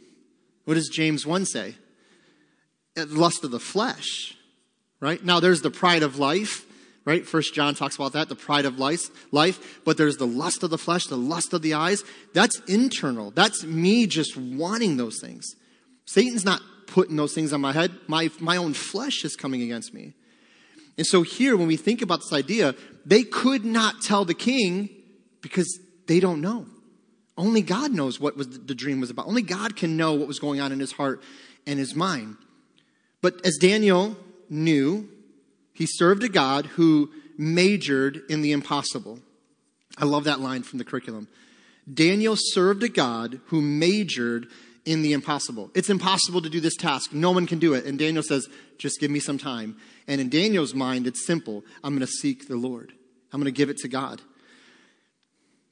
[0.65, 1.75] What does James 1 say?
[2.97, 4.35] Lust of the flesh,
[4.99, 5.23] right?
[5.23, 6.65] Now there's the pride of life,
[7.05, 7.25] right?
[7.25, 10.71] First John talks about that, the pride of life, life, but there's the lust of
[10.71, 12.03] the flesh, the lust of the eyes.
[12.33, 13.31] That's internal.
[13.31, 15.45] That's me just wanting those things.
[16.05, 17.91] Satan's not putting those things on my head.
[18.08, 20.13] My, my own flesh is coming against me.
[20.97, 22.73] And so here, when we think about this idea,
[23.06, 24.89] they could not tell the king
[25.41, 26.65] because they don't know.
[27.38, 29.28] Only God knows what was the dream was about.
[29.28, 31.21] Only God can know what was going on in his heart
[31.67, 32.38] and his mind.
[33.21, 34.17] But as Daniel
[34.50, 35.08] knew,
[35.73, 39.19] he served a God who majored in the impossible.
[40.00, 41.28] I love that line from the curriculum.
[41.91, 44.47] Daniel served a God who majored
[44.88, 45.69] in the impossible.
[45.76, 47.12] It's impossible to do this task.
[47.12, 47.86] No one can do it.
[47.86, 48.47] And Daniel says,
[48.78, 49.76] just give me some time.
[50.08, 51.65] And in Daniel's mind, it's simple.
[51.84, 52.93] I'm going to seek the Lord.
[53.34, 54.21] I'm going to give it to God.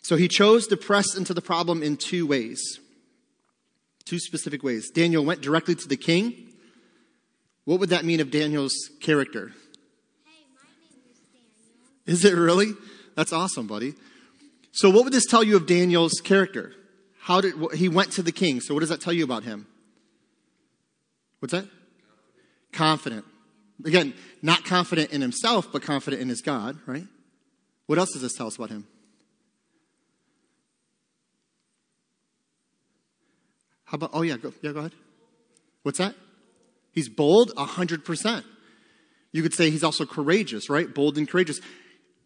[0.02, 2.62] So he chose to press into the problem in two ways.
[4.04, 4.92] Two specific ways.
[4.92, 6.50] Daniel went directly to the king.
[7.64, 9.54] What would that mean of Daniel's character?
[10.26, 10.34] Hey,
[11.00, 12.18] is Daniel.
[12.18, 12.74] Is it really?
[13.16, 13.96] That's awesome, buddy.
[14.74, 16.74] So, what would this tell you of Daniel's character?
[17.26, 18.62] How did he went to the king?
[18.62, 19.66] So, what does that tell you about him?
[21.40, 21.66] What's that?
[22.72, 23.26] Confident.
[23.84, 27.08] Again, not confident in himself, but confident in his God, right?
[27.88, 28.86] What else does this tell us about him?
[33.86, 34.94] How about, oh yeah, go, yeah, go ahead.
[35.82, 36.14] What's that?
[36.92, 38.44] He's bold, 100%.
[39.32, 40.94] You could say he's also courageous, right?
[40.94, 41.60] Bold and courageous.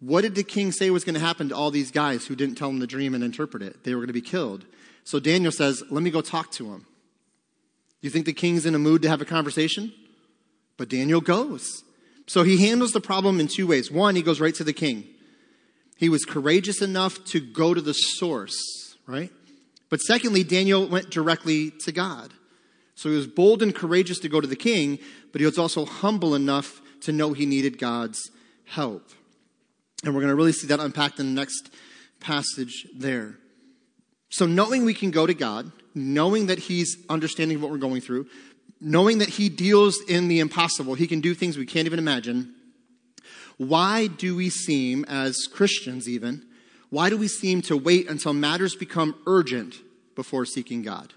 [0.01, 2.55] What did the king say was going to happen to all these guys who didn't
[2.55, 3.85] tell him the dream and interpret it?
[3.85, 4.65] They were going to be killed.
[5.09, 6.85] So Daniel says, Let me go talk to him.
[7.99, 9.91] You think the king's in a mood to have a conversation?
[10.77, 11.83] But Daniel goes.
[12.27, 13.89] So he handles the problem in two ways.
[13.89, 15.05] One, he goes right to the king.
[15.97, 18.55] He was courageous enough to go to the source,
[19.07, 19.31] right?
[19.89, 22.31] But secondly, Daniel went directly to God.
[22.93, 24.99] So he was bold and courageous to go to the king,
[25.31, 28.29] but he was also humble enough to know he needed God's
[28.65, 29.09] help.
[30.05, 31.71] And we're going to really see that unpacked in the next
[32.19, 33.39] passage there.
[34.29, 38.27] So, knowing we can go to God, knowing that He's understanding what we're going through,
[38.79, 42.53] knowing that He deals in the impossible, He can do things we can't even imagine,
[43.57, 46.45] why do we seem, as Christians even,
[46.89, 49.75] why do we seem to wait until matters become urgent
[50.15, 51.13] before seeking God?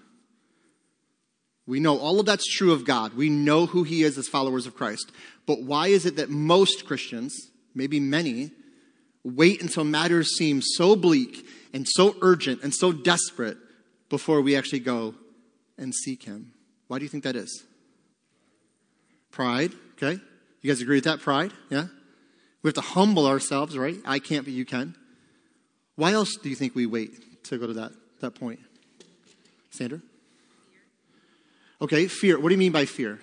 [1.65, 3.13] We know all of that's true of God.
[3.13, 5.11] We know who He is as followers of Christ.
[5.45, 7.33] But why is it that most Christians,
[7.73, 8.51] maybe many,
[9.23, 13.57] wait until matters seem so bleak and so urgent and so desperate
[14.09, 15.15] before we actually go
[15.77, 16.53] and seek Him.
[16.87, 17.63] Why do you think that is?
[19.31, 20.21] Pride, okay?
[20.61, 21.19] You guys agree with that?
[21.19, 21.87] Pride, yeah?
[22.61, 23.97] We have to humble ourselves, right?
[24.05, 24.95] I can't, but you can.
[25.95, 28.59] Why else do you think we wait to go to that, that point?
[29.71, 30.01] Sandra?
[31.81, 32.39] Okay, fear.
[32.39, 33.19] What do you mean by fear?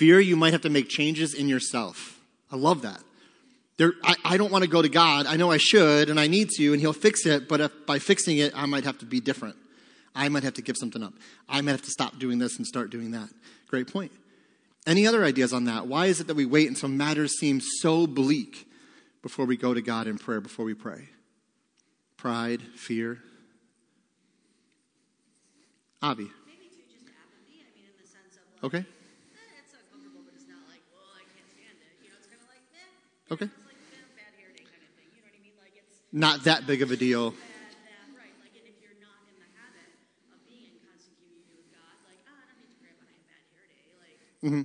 [0.00, 2.18] Fear you might have to make changes in yourself.
[2.50, 3.02] I love that.
[3.76, 5.26] There, I, I don't want to go to God.
[5.26, 7.98] I know I should and I need to, and He'll fix it, but if by
[7.98, 9.56] fixing it, I might have to be different.
[10.14, 11.12] I might have to give something up.
[11.50, 13.28] I might have to stop doing this and start doing that.
[13.68, 14.10] Great point.
[14.86, 15.86] Any other ideas on that?
[15.86, 18.66] Why is it that we wait until matters seem so bleak
[19.20, 21.10] before we go to God in prayer, before we pray?
[22.16, 23.18] Pride, fear.
[26.00, 26.22] Avi.
[26.46, 27.60] Maybe too just apathy.
[27.60, 28.78] I mean, in the sense of like, Okay.
[28.88, 31.92] eh, it's uncomfortable, but it's not like, well, I can't stand it.
[32.00, 32.88] You know, it's kind of like, eh.
[33.30, 33.46] Okay.
[33.46, 33.78] Like
[34.18, 34.90] bad hair day kind of.
[34.98, 35.54] You know I mean?
[35.62, 35.74] Like
[36.10, 37.30] Not that big of a deal.
[37.30, 37.38] bad
[37.86, 38.34] that right.
[38.42, 39.90] Like, and if you're not in the habit
[40.34, 43.06] of being in constant communion with God, like, ah, I don't need to pray when
[43.06, 43.86] I have bad hair day.
[44.02, 44.18] Like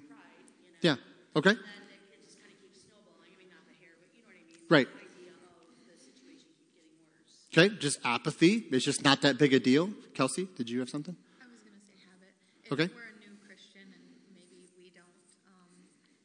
[0.10, 0.82] pride, you know.
[0.82, 1.38] Yeah.
[1.38, 1.54] Okay.
[1.54, 2.58] And then it, it just kind of.
[2.58, 4.66] I mean, hair, you know I mean.
[4.66, 4.90] Right.
[4.90, 7.34] The idea of the situation keep getting worse.
[7.54, 7.70] Okay.
[7.78, 8.66] Just apathy.
[8.74, 9.94] It's just not that big a deal.
[10.18, 11.14] Kelsey, did you have something?
[11.38, 12.34] I was going to say habit.
[12.66, 12.90] If Okay.
[12.98, 15.70] we're a new Christian and maybe we don't um,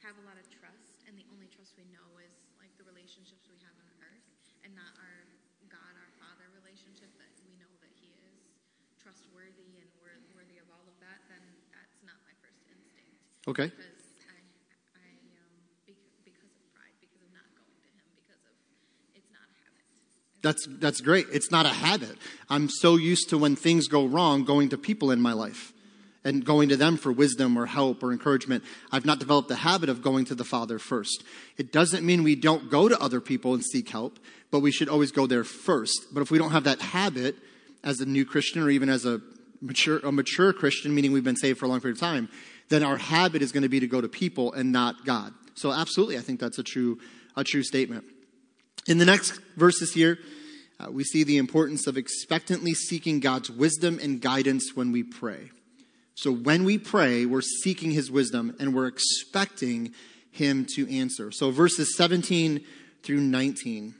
[0.00, 3.44] have a lot of trust, and the only trust we know is like the relationships
[3.50, 4.24] we have on earth,
[4.64, 5.18] and not our
[5.68, 8.38] God, our Father relationship that we know that He is
[9.02, 11.42] trustworthy and wor- worthy of all of that, then
[11.74, 12.78] that's not my first instinct.
[12.78, 12.78] Okay.
[12.78, 13.18] Because I, I um, bec- because of pride, because of not going to Him, because
[13.20, 13.72] of it's not a habit.
[20.42, 21.26] That's, that's great.
[21.32, 22.16] It's not a habit.
[22.48, 25.72] I'm so used to when things go wrong going to people in my life
[26.24, 28.64] and going to them for wisdom or help or encouragement.
[28.92, 31.24] I've not developed the habit of going to the Father first.
[31.56, 34.18] It doesn't mean we don't go to other people and seek help,
[34.50, 36.06] but we should always go there first.
[36.12, 37.36] But if we don't have that habit
[37.82, 39.20] as a new Christian or even as a
[39.60, 42.28] mature, a mature Christian, meaning we've been saved for a long period of time,
[42.70, 45.34] then our habit is going to be to go to people and not God.
[45.54, 46.98] So absolutely, I think that's a true,
[47.36, 48.04] a true statement.
[48.86, 50.18] In the next verses here,
[50.78, 55.50] uh, we see the importance of expectantly seeking God's wisdom and guidance when we pray.
[56.14, 59.92] So when we pray, we're seeking his wisdom and we're expecting
[60.30, 61.30] him to answer.
[61.32, 62.64] So verses 17
[63.02, 63.94] through 19.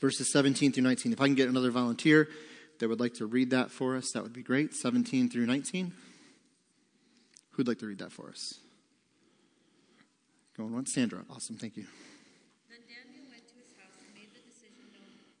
[0.00, 1.12] Verses 17 through 19.
[1.12, 2.28] If I can get another volunteer
[2.78, 4.74] that would like to read that for us, that would be great.
[4.74, 5.92] 17 through 19.
[7.54, 8.58] Who'd like to read that for us?
[10.58, 10.90] Going once?
[10.90, 11.22] Sandra.
[11.30, 11.54] Awesome.
[11.54, 11.86] Thank you.
[12.66, 14.90] Then Daniel went to his house and made the decision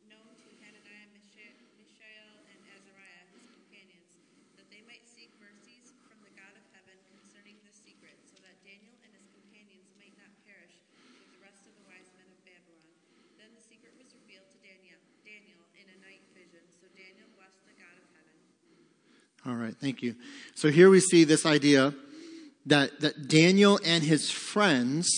[0.06, 4.14] known, to Hananiah, Mishael, and Azariah, his companions,
[4.54, 8.94] that they might seek mercies from the God of heaven concerning secret, so that Daniel
[9.02, 10.78] and his companions might not perish
[11.18, 12.94] with the rest of the wise men of Babylon.
[13.42, 15.02] Then the secret was revealed to Daniel
[15.74, 18.38] in a night vision, so Daniel blessed the God of heaven.
[19.50, 19.74] All right.
[19.74, 20.14] Thank you.
[20.54, 21.94] So here we see this idea
[22.66, 25.08] that, that Daniel and his friends,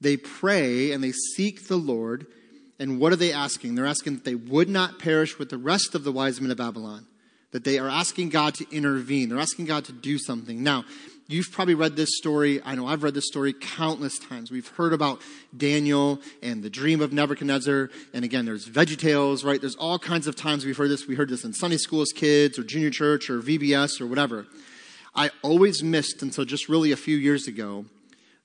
[0.00, 2.26] they pray and they seek the Lord.
[2.78, 3.74] And what are they asking?
[3.74, 6.58] They're asking that they would not perish with the rest of the wise men of
[6.58, 7.06] Babylon.
[7.52, 9.28] That they are asking God to intervene.
[9.28, 10.62] They're asking God to do something.
[10.62, 10.84] Now,
[11.28, 12.62] You've probably read this story.
[12.64, 14.52] I know I've read this story countless times.
[14.52, 15.20] We've heard about
[15.56, 17.90] Daniel and the dream of Nebuchadnezzar.
[18.14, 19.60] And again, there's Veggie Tales, right?
[19.60, 21.08] There's all kinds of times we've heard this.
[21.08, 24.46] We heard this in Sunday school as kids or junior church or VBS or whatever.
[25.16, 27.86] I always missed until just really a few years ago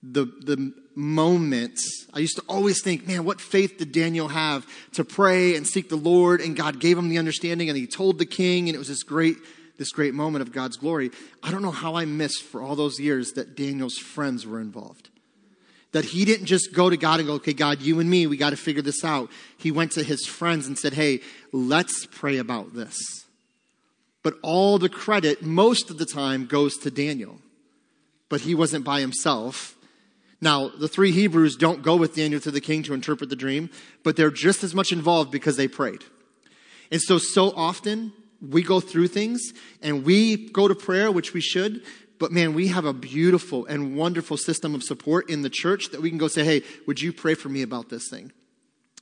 [0.01, 2.07] the, the moments.
[2.13, 5.89] I used to always think, man, what faith did Daniel have to pray and seek
[5.89, 6.41] the Lord?
[6.41, 9.03] And God gave him the understanding and he told the king, and it was this
[9.03, 9.37] great
[9.77, 11.09] this great moment of God's glory.
[11.41, 15.09] I don't know how I missed for all those years that Daniel's friends were involved.
[15.91, 18.37] That he didn't just go to God and go, okay, God, you and me, we
[18.37, 19.31] got to figure this out.
[19.57, 23.25] He went to his friends and said, hey, let's pray about this.
[24.23, 27.39] But all the credit, most of the time, goes to Daniel.
[28.29, 29.75] But he wasn't by himself.
[30.39, 33.69] Now, the three Hebrews don't go with Daniel to the king to interpret the dream,
[34.03, 36.03] but they're just as much involved because they prayed.
[36.91, 41.41] And so, so often, we go through things and we go to prayer, which we
[41.41, 41.83] should,
[42.19, 46.01] but man, we have a beautiful and wonderful system of support in the church that
[46.01, 48.31] we can go say, hey, would you pray for me about this thing?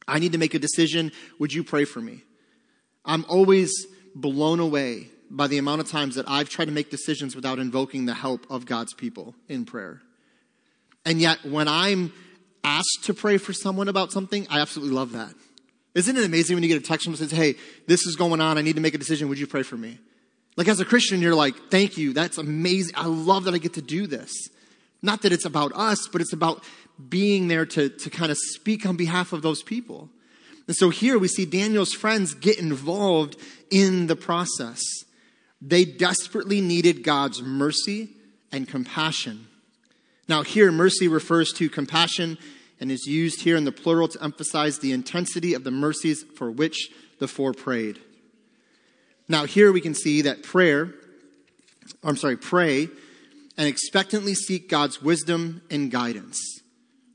[0.08, 1.12] I need to make a decision.
[1.38, 2.24] Would you pray for me?
[3.06, 3.88] I'm always
[4.22, 8.06] blown away by the amount of times that I've tried to make decisions without invoking
[8.06, 10.02] the help of God's people in prayer.
[11.06, 12.12] And yet, when I'm
[12.64, 15.34] asked to pray for someone about something, I absolutely love that.
[15.96, 17.56] Isn't it amazing when you get a text from someone says, Hey,
[17.88, 18.58] this is going on.
[18.58, 19.30] I need to make a decision.
[19.30, 20.00] Would you pray for me?
[20.56, 22.14] Like as a Christian, you're like, Thank you.
[22.14, 22.94] That's amazing.
[22.96, 24.32] I love that I get to do this.
[25.02, 26.64] Not that it's about us, but it's about
[27.08, 30.10] being there to, to kind of speak on behalf of those people.
[30.70, 33.38] And so here we see Daniel's friends get involved
[33.72, 34.84] in the process.
[35.60, 38.10] They desperately needed God's mercy
[38.52, 39.48] and compassion.
[40.28, 42.38] Now, here, mercy refers to compassion
[42.80, 46.52] and is used here in the plural to emphasize the intensity of the mercies for
[46.52, 47.98] which the four prayed.
[49.28, 50.94] Now, here we can see that prayer,
[52.04, 52.90] I'm sorry, pray
[53.58, 56.40] and expectantly seek God's wisdom and guidance.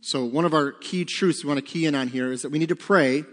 [0.00, 2.50] So, one of our key truths we want to key in on here is that
[2.50, 3.24] we need to pray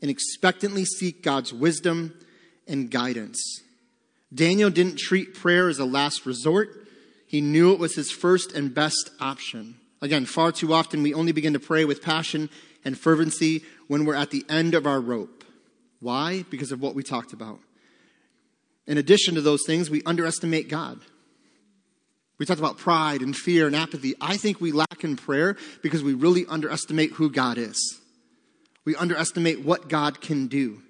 [0.00, 2.14] and expectantly seek God's wisdom
[2.66, 3.62] and guidance.
[4.34, 6.86] Daniel didn't treat prayer as a last resort,
[7.26, 9.76] he knew it was his first and best option.
[10.00, 12.50] Again, far too often we only begin to pray with passion
[12.84, 15.44] and fervency when we're at the end of our rope.
[16.00, 16.44] Why?
[16.50, 17.58] Because of what we talked about.
[18.86, 21.00] In addition to those things, we underestimate God.
[22.38, 24.14] We talked about pride and fear and apathy.
[24.20, 28.00] I think we lack in prayer because we really underestimate who God is.
[28.86, 30.80] We underestimate what God can do.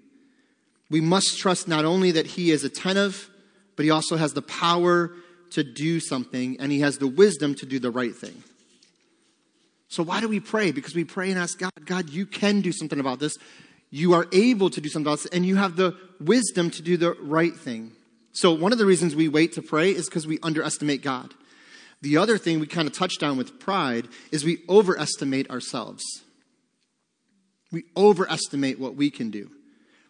[0.88, 3.28] We must trust not only that He is attentive,
[3.74, 5.10] but He also has the power
[5.50, 8.44] to do something and He has the wisdom to do the right thing.
[9.88, 10.72] So why do we pray?
[10.72, 13.36] Because we pray and ask God, God, you can do something about this.
[13.90, 16.96] You are able to do something about this, and you have the wisdom to do
[16.96, 17.92] the right thing.
[18.32, 21.32] So one of the reasons we wait to pray is because we underestimate God.
[22.02, 26.04] The other thing we kind of touched on with pride is we overestimate ourselves.
[27.72, 29.50] We overestimate what we can do.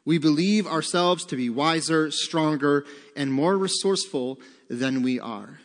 [0.04, 2.84] We believe ourselves to be wiser, stronger,
[3.16, 4.38] and more resourceful
[4.70, 5.58] than we are.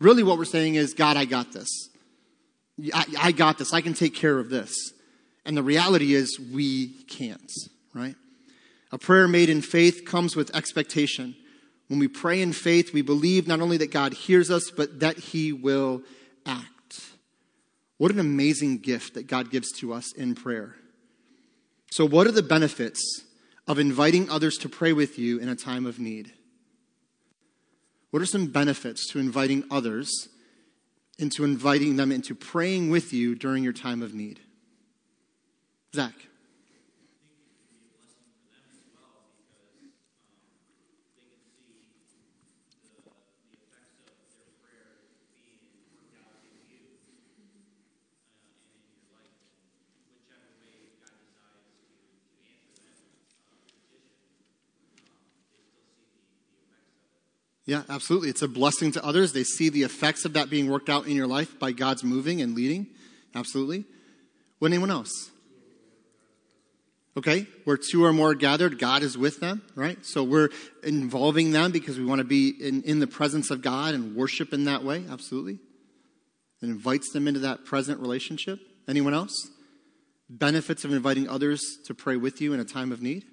[0.00, 1.68] Really, what we're saying is, God, I got this.
[2.92, 3.72] I, I got this.
[3.72, 4.92] I can take care of this.
[5.44, 7.52] And the reality is, we can't,
[7.94, 8.16] right?
[8.90, 11.36] A prayer made in faith comes with expectation.
[11.88, 15.18] When we pray in faith, we believe not only that God hears us, but that
[15.18, 16.02] He will
[16.44, 17.00] act.
[17.98, 20.74] What an amazing gift that God gives to us in prayer.
[21.96, 23.24] So, what are the benefits
[23.66, 26.30] of inviting others to pray with you in a time of need?
[28.10, 30.28] What are some benefits to inviting others
[31.18, 34.40] into inviting them into praying with you during your time of need.
[35.94, 36.12] Zach.
[57.66, 58.28] Yeah, absolutely.
[58.28, 59.32] It's a blessing to others.
[59.32, 62.40] They see the effects of that being worked out in your life by God's moving
[62.40, 62.86] and leading.
[63.34, 63.84] Absolutely.
[64.60, 65.30] What anyone else?
[67.16, 70.04] Okay, where two or more gathered, God is with them, right?
[70.04, 70.50] So we're
[70.82, 74.52] involving them because we want to be in, in the presence of God and worship
[74.52, 75.04] in that way.
[75.10, 75.58] Absolutely.
[76.62, 78.60] It invites them into that present relationship.
[78.86, 79.48] Anyone else?
[80.28, 83.24] Benefits of inviting others to pray with you in a time of need?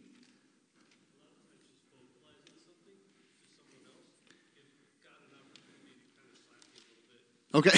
[7.54, 7.78] Okay?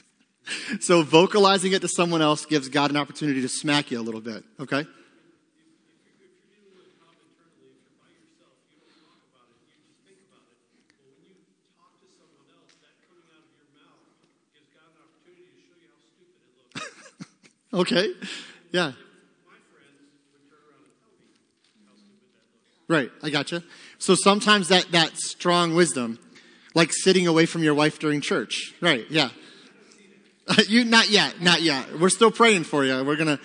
[0.80, 4.20] so vocalizing it to someone else gives God an opportunity to smack you a little
[4.20, 4.44] bit.
[4.60, 4.86] Okay?
[17.70, 18.14] Okay.
[18.72, 18.92] Yeah.
[22.88, 23.10] Right.
[23.22, 23.62] I gotcha.
[23.98, 26.18] So sometimes that, that strong wisdom,
[26.78, 28.72] like sitting away from your wife during church.
[28.80, 29.04] Right.
[29.10, 29.30] Yeah.
[30.68, 31.42] you, not yet.
[31.42, 31.98] Not yet.
[31.98, 33.04] We're still praying for you.
[33.04, 33.40] We're going to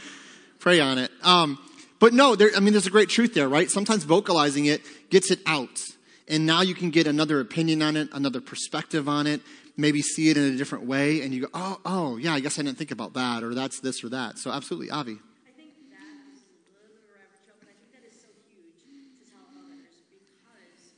[0.60, 1.12] pray on it.
[1.24, 1.60] Um,
[2.00, 3.70] but no, there, I mean, there's a great truth there, right?
[3.70, 5.82] Sometimes vocalizing it gets it out.
[6.28, 9.42] And now you can get another opinion on it, another perspective on it,
[9.76, 12.60] maybe see it in a different way, and you go, oh, oh, yeah, I guess
[12.60, 14.38] I didn't think about that, or that's this or that.
[14.38, 15.14] So absolutely, Avi.
[15.14, 18.06] I think that is a little bit of a rabbit trail, but I think that
[18.08, 20.96] is so huge to tell others because,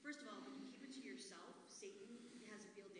[0.00, 2.16] first of all, when you keep it to yourself, Satan
[2.48, 2.92] has a field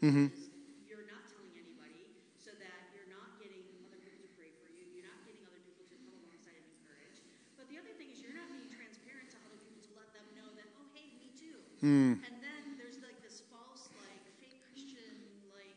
[0.00, 0.48] day with that because
[0.88, 2.08] you're not telling anybody,
[2.40, 5.60] so that you're not getting other people to pray for you, you're not getting other
[5.60, 7.20] people to come alongside and encourage.
[7.60, 10.24] But the other thing is, you're not being transparent to other people to let them
[10.32, 11.60] know that, oh, hey, me too.
[11.84, 12.16] Hmm.
[12.24, 15.12] And then there's like this false, like fake Christian,
[15.52, 15.76] like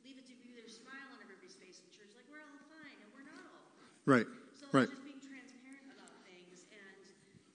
[0.00, 3.08] leave it to Beaver smile on everybody's face in church, like we're all fine, and
[3.12, 3.92] we're not all fine.
[4.08, 4.28] Right.
[4.56, 4.88] So Right.
[4.88, 7.04] just being transparent about things and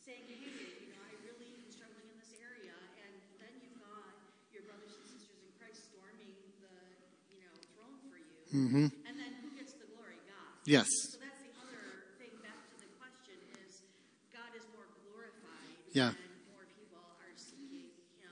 [0.05, 4.13] saying, hey, you know, I really am struggling in this area, and then you've got
[4.53, 6.77] your brothers and sisters in Christ storming the,
[7.33, 8.87] you know, throne for you, Mm-hmm.
[9.07, 10.15] and then who gets the glory?
[10.25, 10.63] God.
[10.65, 10.87] Yes.
[11.11, 11.83] So that's the other
[12.17, 12.31] thing.
[12.41, 13.35] Back to the question
[13.67, 13.81] is,
[14.31, 16.15] God is more glorified Yeah.
[16.15, 17.91] when more people are seeking
[18.23, 18.31] Him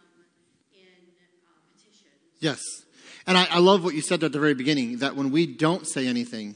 [0.71, 1.01] in
[1.43, 2.15] uh, petitions.
[2.39, 2.59] Yes.
[3.27, 5.87] And I, I love what you said at the very beginning that when we don't
[5.87, 6.55] say anything,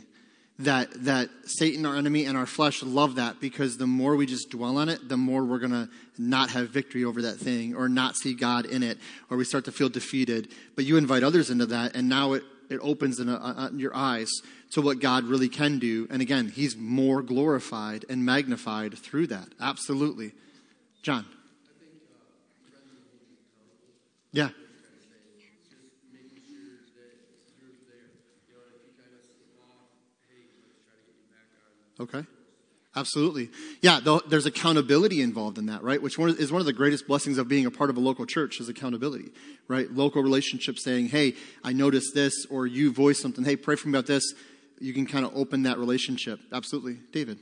[0.60, 4.50] that, that Satan, our enemy, and our flesh love that because the more we just
[4.50, 7.88] dwell on it, the more we're going to not have victory over that thing or
[7.88, 8.98] not see God in it
[9.30, 10.50] or we start to feel defeated.
[10.76, 13.96] But you invite others into that, and now it, it opens in, a, uh, your
[13.96, 14.30] eyes
[14.72, 16.08] to what God really can do.
[16.10, 19.50] And again, He's more glorified and magnified through that.
[19.60, 20.34] Absolutely.
[21.02, 21.26] John.
[24.32, 24.50] Yeah.
[32.00, 32.24] Okay.
[33.00, 33.50] Absolutely.
[33.82, 36.02] Yeah, there's accountability involved in that, right?
[36.02, 38.26] Which one is one of the greatest blessings of being a part of a local
[38.26, 39.32] church is accountability,
[39.70, 39.90] right?
[39.90, 43.96] Local relationships saying, hey, I noticed this, or you voice something, hey, pray for me
[43.98, 44.34] about this.
[44.82, 46.42] You can kind of open that relationship.
[46.52, 47.00] Absolutely.
[47.16, 47.40] David.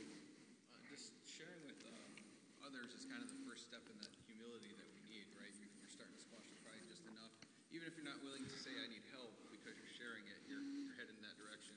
[0.93, 4.89] just sharing with uh, others is kind of the first step in that humility that
[4.93, 5.49] we need, right?
[5.57, 7.33] You're starting to squash the pride just enough,
[7.73, 10.61] even if you're not willing to say I need help because you're sharing it, you're,
[10.85, 11.73] you're heading in that direction.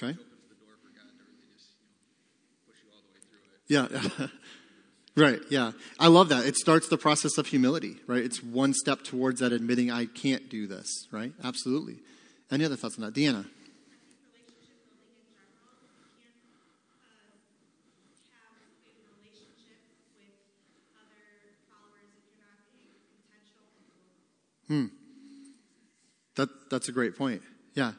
[0.00, 0.16] Okay.
[0.16, 1.96] Which opens the door for God to really just you know,
[2.68, 3.57] push you all the way through it.
[3.68, 3.88] Yeah.
[5.16, 5.40] right.
[5.50, 5.72] Yeah.
[5.98, 6.46] I love that.
[6.46, 8.22] It starts the process of humility, right?
[8.22, 11.32] It's one step towards that admitting I can't do this, right?
[11.44, 11.98] Absolutely.
[12.50, 13.14] Any other thoughts on that?
[13.14, 13.44] Deanna.
[24.68, 24.88] global.
[26.36, 27.42] That, that's a great point.
[27.74, 27.92] Yeah.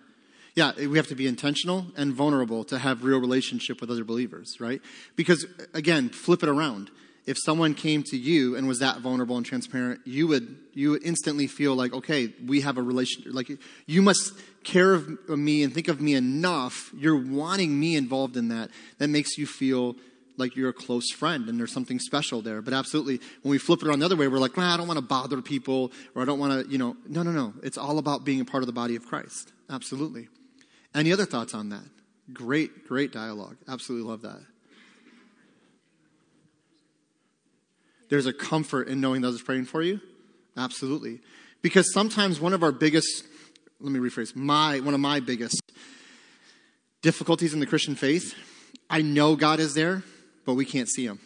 [0.59, 4.57] Yeah, we have to be intentional and vulnerable to have real relationship with other believers,
[4.59, 4.81] right?
[5.15, 6.91] Because again, flip it around.
[7.25, 11.03] If someone came to you and was that vulnerable and transparent, you would you would
[11.05, 13.33] instantly feel like, okay, we have a relationship.
[13.33, 13.49] Like
[13.85, 14.33] you must
[14.65, 16.91] care of me and think of me enough.
[16.93, 18.69] You're wanting me involved in that.
[18.97, 19.95] That makes you feel
[20.35, 22.61] like you're a close friend and there's something special there.
[22.61, 24.89] But absolutely, when we flip it around the other way, we're like, nah, I don't
[24.89, 27.53] want to bother people or I don't want to, you know, no, no, no.
[27.63, 29.53] It's all about being a part of the body of Christ.
[29.69, 30.27] Absolutely.
[30.93, 31.83] Any other thoughts on that?
[32.33, 33.57] Great, great dialogue.
[33.67, 34.39] Absolutely love that.
[38.09, 40.01] There's a comfort in knowing those praying for you.
[40.57, 41.21] Absolutely.
[41.61, 43.23] Because sometimes one of our biggest,
[43.79, 45.61] let me rephrase, my, one of my biggest
[47.01, 48.33] difficulties in the Christian faith,
[48.89, 50.03] I know God is there,
[50.45, 51.19] but we can't see him.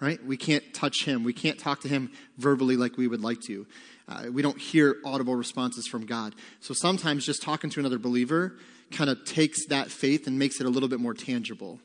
[0.00, 0.24] Right?
[0.24, 1.22] We can't touch him.
[1.22, 3.66] We can't talk to him verbally like we would like to.
[4.08, 6.34] Uh, we don't hear audible responses from God.
[6.60, 8.56] So sometimes just talking to another believer
[8.90, 11.80] kind of takes that faith and makes it a little bit more tangible.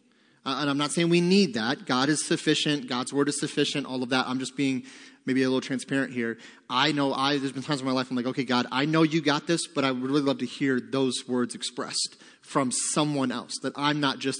[0.45, 1.86] Uh, and I'm not saying we need that.
[1.86, 2.88] God is sufficient.
[2.88, 3.86] God's word is sufficient.
[3.86, 4.28] All of that.
[4.28, 4.84] I'm just being
[5.26, 6.38] maybe a little transparent here.
[6.70, 9.03] I know I, there's been times in my life I'm like, okay, God, I know
[9.03, 13.30] you got this, but I would really love to hear those words expressed from someone
[13.30, 13.59] else.
[13.61, 14.39] That I'm not just,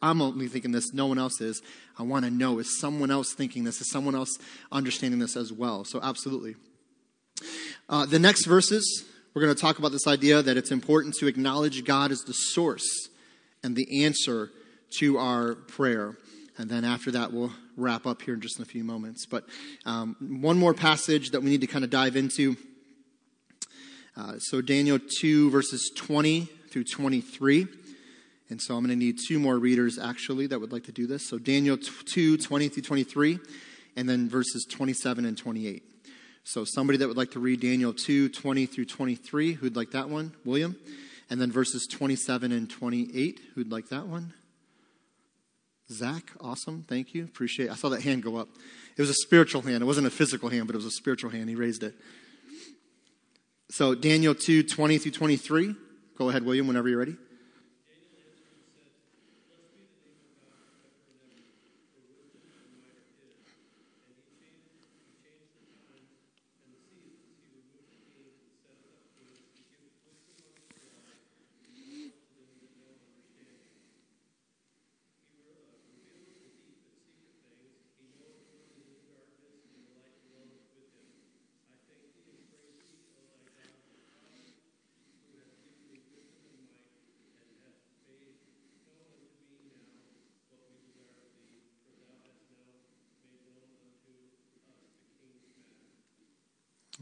[0.00, 1.60] I'm only thinking this, no one else is.
[1.98, 3.80] I want to know, is someone else thinking this?
[3.80, 4.38] Is someone else
[4.70, 5.84] understanding this as well?
[5.84, 6.54] So absolutely.
[7.90, 11.26] Uh, the next verses, we're going to talk about this idea that it's important to
[11.26, 13.08] acknowledge God as the source
[13.64, 14.50] and the answer
[14.98, 16.16] to our prayer.
[16.56, 19.26] And then after that, we'll wrap up here in just a few moments.
[19.26, 19.44] But
[19.86, 22.56] um, one more passage that we need to kind of dive into.
[24.16, 27.66] Uh, so, Daniel 2, verses 20 through 23.
[28.50, 31.08] And so, I'm going to need two more readers actually that would like to do
[31.08, 31.28] this.
[31.28, 33.40] So, Daniel 2, 20 through 23,
[33.96, 35.89] and then verses 27 and 28.
[36.42, 40.08] So, somebody that would like to read Daniel 2, 20 through 23, who'd like that
[40.08, 40.34] one?
[40.44, 40.76] William.
[41.28, 44.32] And then verses 27 and 28, who'd like that one?
[45.92, 46.84] Zach, awesome.
[46.88, 47.24] Thank you.
[47.24, 47.72] Appreciate it.
[47.72, 48.48] I saw that hand go up.
[48.96, 49.82] It was a spiritual hand.
[49.82, 51.48] It wasn't a physical hand, but it was a spiritual hand.
[51.48, 51.94] He raised it.
[53.70, 55.74] So, Daniel 2, 20 through 23.
[56.16, 57.16] Go ahead, William, whenever you're ready.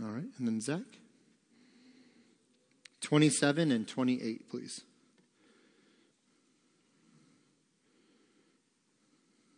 [0.00, 0.98] All right, and then Zach.
[3.00, 4.82] 27 and 28, please.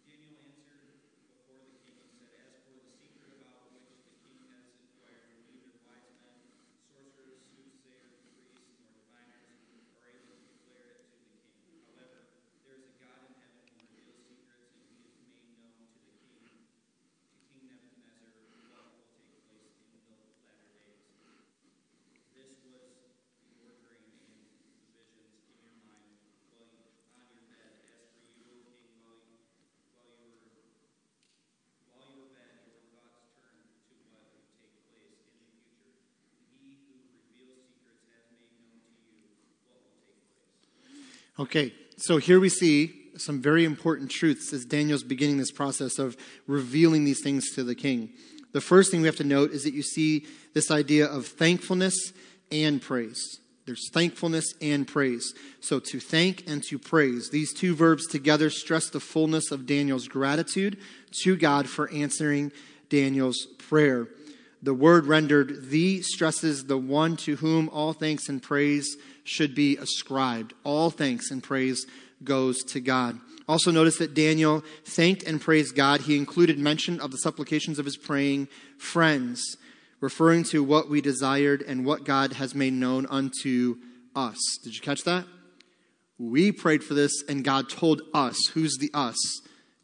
[0.07, 4.45] Daniel answered before the king and said, As for the secret about which the king
[4.53, 6.37] has inquired, neither wise men,
[6.89, 9.57] sorcerers, soothsayers, priests, nor diviners
[9.99, 11.33] are able to declare it to the
[11.64, 11.81] king.
[11.91, 12.20] However,
[12.64, 16.01] there is a God in heaven who reveals secrets, and he has made known to
[16.05, 21.09] the king, to King Nebuchadnezzar, what will take place in the latter days.
[22.37, 22.95] This was
[23.61, 24.41] your dream and
[24.97, 26.16] the visions in your mind
[26.49, 27.76] while you, on your bed.
[27.93, 29.37] As for you, O king, while you,
[29.93, 30.64] while you were
[31.93, 36.01] while you were bed, your thoughts turned to what would take place in the future.
[36.57, 39.37] He who reveals secrets has made known to you
[39.68, 40.64] what will take place.
[41.41, 46.14] Okay, so here we see some very important truths as Daniel's beginning this process of
[46.47, 48.11] revealing these things to the king.
[48.53, 52.12] The first thing we have to note is that you see this idea of thankfulness
[52.53, 53.38] and praise.
[53.64, 55.32] There's thankfulness and praise.
[55.61, 60.09] So to thank and to praise, these two verbs together stress the fullness of Daniel's
[60.09, 60.76] gratitude
[61.22, 62.53] to God for answering
[62.91, 64.09] Daniel's prayer.
[64.62, 68.99] The word rendered the stresses the one to whom all thanks and praise
[69.31, 70.53] should be ascribed.
[70.64, 71.87] All thanks and praise
[72.24, 73.18] goes to God.
[73.49, 76.03] Also, notice that Daniel thanked and praised God.
[76.03, 79.57] He included mention of the supplications of his praying friends,
[80.01, 83.76] referring to what we desired and what God has made known unto
[84.14, 84.39] us.
[84.64, 85.26] Did you catch that?
[86.18, 88.37] We prayed for this, and God told us.
[88.53, 89.16] Who's the us?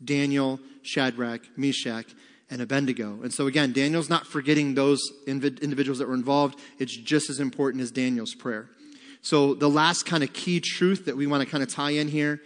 [0.04, 2.14] Daniel, Shadrach, Meshach,
[2.50, 3.22] and Abednego.
[3.22, 6.60] And so, again, Daniel's not forgetting those individuals that were involved.
[6.78, 8.68] It's just as important as Daniel's prayer.
[9.26, 12.06] So, the last kind of key truth that we want to kind of tie in
[12.06, 12.40] here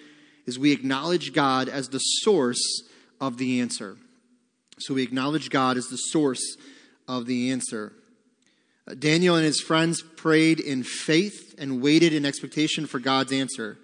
[0.46, 2.84] is we acknowledge God as the source
[3.20, 3.98] of the answer.
[4.78, 6.56] So, we acknowledge God as the source
[7.06, 7.92] of the answer.
[8.88, 13.76] Uh, Daniel and his friends prayed in faith and waited in expectation for God's answer.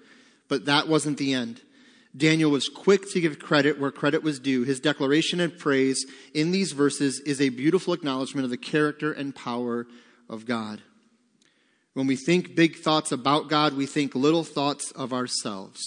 [0.49, 1.61] But that wasn't the end.
[2.17, 4.65] Daniel was quick to give credit where credit was due.
[4.65, 9.35] His declaration and praise in these verses is a beautiful acknowledgement of the character and
[9.35, 9.87] power
[10.31, 10.81] of God.
[11.97, 15.81] When we think big thoughts about God, we think little thoughts of ourselves.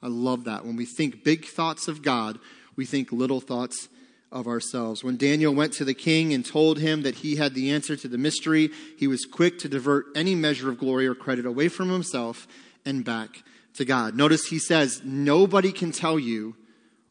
[0.00, 0.64] I love that.
[0.64, 2.38] When we think big thoughts of God,
[2.76, 3.88] we think little thoughts
[4.30, 5.02] of ourselves.
[5.02, 8.06] When Daniel went to the king and told him that he had the answer to
[8.06, 11.90] the mystery, he was quick to divert any measure of glory or credit away from
[11.90, 12.46] himself
[12.84, 13.42] and back
[13.74, 14.14] to God.
[14.14, 16.54] Notice he says, Nobody can tell you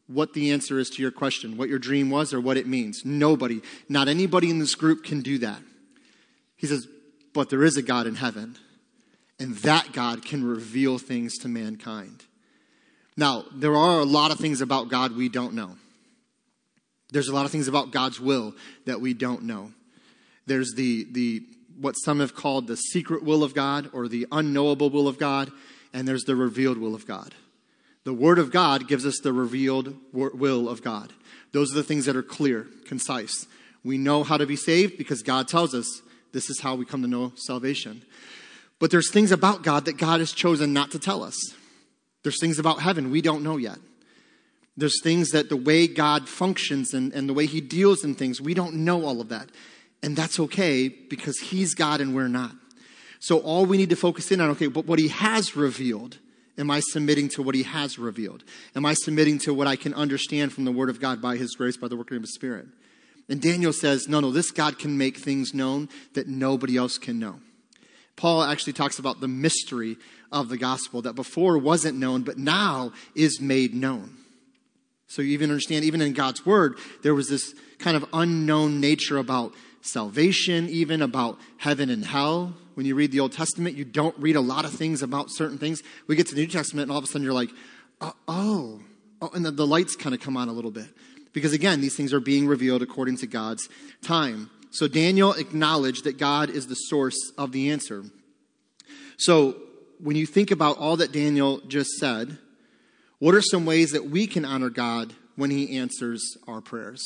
[0.06, 3.04] what the answer is to your question, what your dream was, or what it means.
[3.04, 3.60] Nobody.
[3.86, 5.60] Not anybody in this group can do that.
[6.56, 6.88] He says,
[7.34, 8.56] But there is a God in heaven,
[9.38, 12.24] and that God can reveal things to mankind.
[13.16, 15.76] Now, there are a lot of things about God we don't know.
[17.10, 18.54] There's a lot of things about God's will
[18.86, 19.72] that we don't know.
[20.46, 21.42] There's the, the
[21.78, 25.50] what some have called the secret will of God or the unknowable will of God,
[25.92, 27.34] and there's the revealed will of God.
[28.04, 31.12] The Word of God gives us the revealed will of God.
[31.52, 33.46] Those are the things that are clear, concise.
[33.84, 36.02] We know how to be saved because God tells us
[36.32, 38.02] this is how we come to know salvation.
[38.78, 41.36] But there's things about God that God has chosen not to tell us.
[42.22, 43.78] There's things about heaven we don't know yet.
[44.76, 48.40] There's things that the way God functions and, and the way He deals in things,
[48.40, 49.50] we don't know all of that.
[50.02, 52.52] And that's okay because He's God and we're not.
[53.20, 56.18] So all we need to focus in on, okay, but what He has revealed,
[56.56, 58.44] am I submitting to what He has revealed?
[58.74, 61.54] Am I submitting to what I can understand from the Word of God by His
[61.54, 62.66] grace, by the working of His Spirit?
[63.28, 67.18] And Daniel says, no, no, this God can make things known that nobody else can
[67.18, 67.40] know.
[68.16, 69.96] Paul actually talks about the mystery
[70.30, 74.16] of the gospel that before wasn't known, but now is made known.
[75.06, 79.18] So you even understand, even in God's word, there was this kind of unknown nature
[79.18, 79.52] about
[79.82, 82.54] salvation, even about heaven and hell.
[82.74, 85.58] When you read the Old Testament, you don't read a lot of things about certain
[85.58, 85.82] things.
[86.06, 87.50] We get to the New Testament, and all of a sudden you're like,
[88.00, 88.14] oh,
[89.20, 90.86] oh, and the, the lights kind of come on a little bit.
[91.32, 93.68] Because again, these things are being revealed according to God's
[94.02, 94.50] time.
[94.70, 98.04] So Daniel acknowledged that God is the source of the answer.
[99.18, 99.56] So
[99.98, 102.38] when you think about all that Daniel just said,
[103.18, 107.02] what are some ways that we can honor God when he answers our prayers?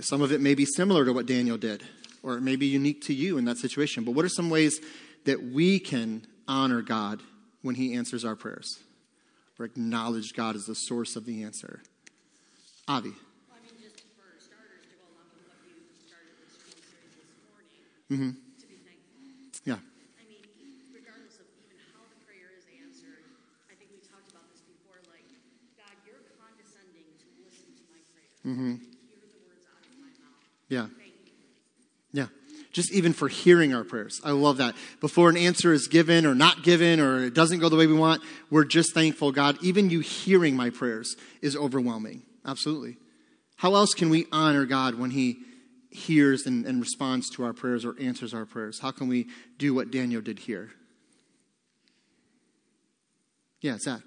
[0.00, 1.82] Some of it may be similar to what Daniel did,
[2.22, 4.04] or it may be unique to you in that situation.
[4.04, 4.80] But what are some ways
[5.24, 7.22] that we can honor God
[7.62, 8.78] when he answers our prayers?
[9.58, 11.80] Or acknowledge God as the source of the answer?
[12.88, 13.10] Avi.
[13.10, 15.74] Well, I mean, just for starters, to go along with what you
[16.06, 19.26] started the series this morning, to be thankful.
[19.66, 19.82] Yeah.
[20.14, 20.46] I mean,
[20.94, 23.26] regardless of even how the prayer is answered,
[23.66, 25.02] I think we talked about this before.
[25.10, 25.26] Like,
[25.74, 28.30] God, you're condescending to listen to my prayer.
[28.46, 28.78] Mm-hmm.
[28.78, 30.46] Hear the words out of my mouth.
[30.70, 30.86] Yeah.
[32.14, 32.30] Yeah.
[32.70, 34.22] Just even for hearing our prayers.
[34.22, 34.78] I love that.
[35.02, 37.98] Before an answer is given or not given or it doesn't go the way we
[37.98, 39.58] want, we're just thankful, God.
[39.60, 42.22] Even you hearing my prayers is overwhelming.
[42.46, 42.96] Absolutely.
[43.56, 45.38] How else can we honor God when He
[45.90, 48.78] hears and, and responds to our prayers or answers our prayers?
[48.78, 49.26] How can we
[49.58, 50.70] do what Daniel did here?
[53.60, 54.02] Yeah, Zach.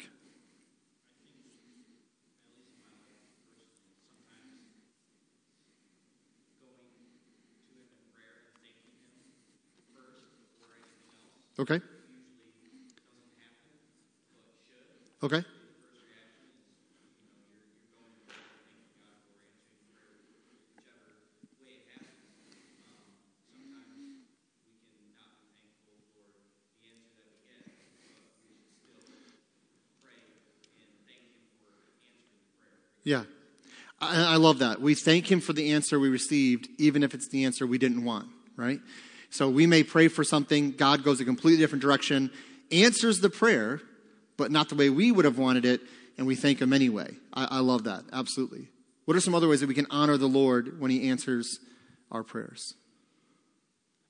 [11.60, 11.82] Okay.
[15.22, 15.44] Okay.
[33.10, 33.24] Yeah.
[34.00, 34.80] I, I love that.
[34.82, 38.06] We thank Him for the answer we received, even if it's the answer we didn't
[38.06, 38.80] want, right?
[39.32, 42.30] So we may pray for something, God goes a completely different direction,
[42.72, 43.82] answers the prayer,
[44.38, 45.82] but not the way we would have wanted it,
[46.20, 47.16] and we thank Him anyway.
[47.34, 48.04] I, I love that.
[48.14, 48.68] Absolutely.
[49.06, 51.58] What are some other ways that we can honor the Lord when He answers
[52.12, 52.76] our prayers?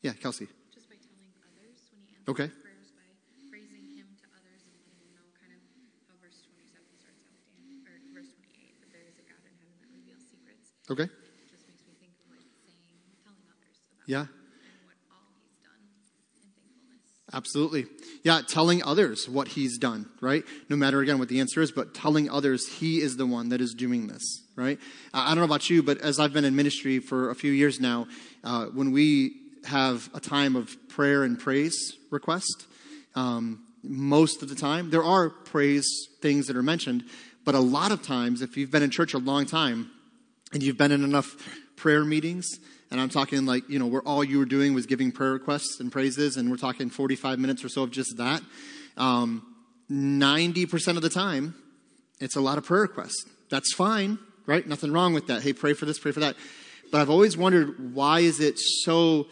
[0.01, 0.47] Yeah, Kelsey.
[0.75, 2.47] Just by telling others when he answers Okay.
[2.63, 3.07] prayers by
[3.51, 5.59] praising him to others and letting them know kind of
[6.07, 9.51] how verse 27 starts out, Dan, or verse 28, that there is a God in
[9.59, 10.78] heaven that reveals secrets.
[10.89, 11.03] Okay.
[11.03, 11.09] It
[11.51, 14.23] just makes me think of like saying, telling others about Yeah.
[14.23, 14.29] him
[14.65, 17.05] and what all he's done in thankfulness.
[17.31, 17.85] Absolutely.
[18.23, 20.43] Yeah, telling others what he's done, right?
[20.67, 23.61] No matter again what the answer is, but telling others he is the one that
[23.61, 24.23] is doing this,
[24.55, 24.79] right?
[25.13, 27.79] I don't know about you, but as I've been in ministry for a few years
[27.79, 28.07] now,
[28.43, 29.35] uh, when we
[29.65, 32.65] have a time of prayer and praise request,
[33.15, 35.87] um, most of the time, there are praise
[36.21, 37.03] things that are mentioned,
[37.45, 39.91] but a lot of times, if you've been in church a long time,
[40.53, 41.35] and you've been in enough
[41.75, 42.59] prayer meetings,
[42.91, 45.79] and I'm talking like, you know, where all you were doing was giving prayer requests
[45.79, 48.41] and praises, and we're talking 45 minutes or so of just that.
[48.97, 49.55] Um,
[49.91, 51.55] 90% of the time,
[52.19, 53.25] it's a lot of prayer requests.
[53.49, 54.67] That's fine, right?
[54.67, 55.41] Nothing wrong with that.
[55.41, 56.35] Hey, pray for this, pray for that.
[56.91, 59.27] But I've always wondered why is it so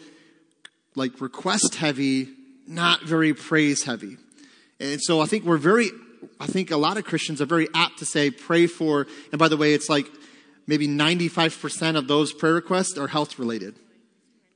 [0.94, 2.28] like request heavy,
[2.66, 4.16] not very praise heavy.
[4.80, 5.90] And so I think we're very,
[6.38, 9.48] I think a lot of Christians are very apt to say, pray for, and by
[9.48, 10.06] the way, it's like
[10.68, 13.74] maybe 95% of those prayer requests are health related,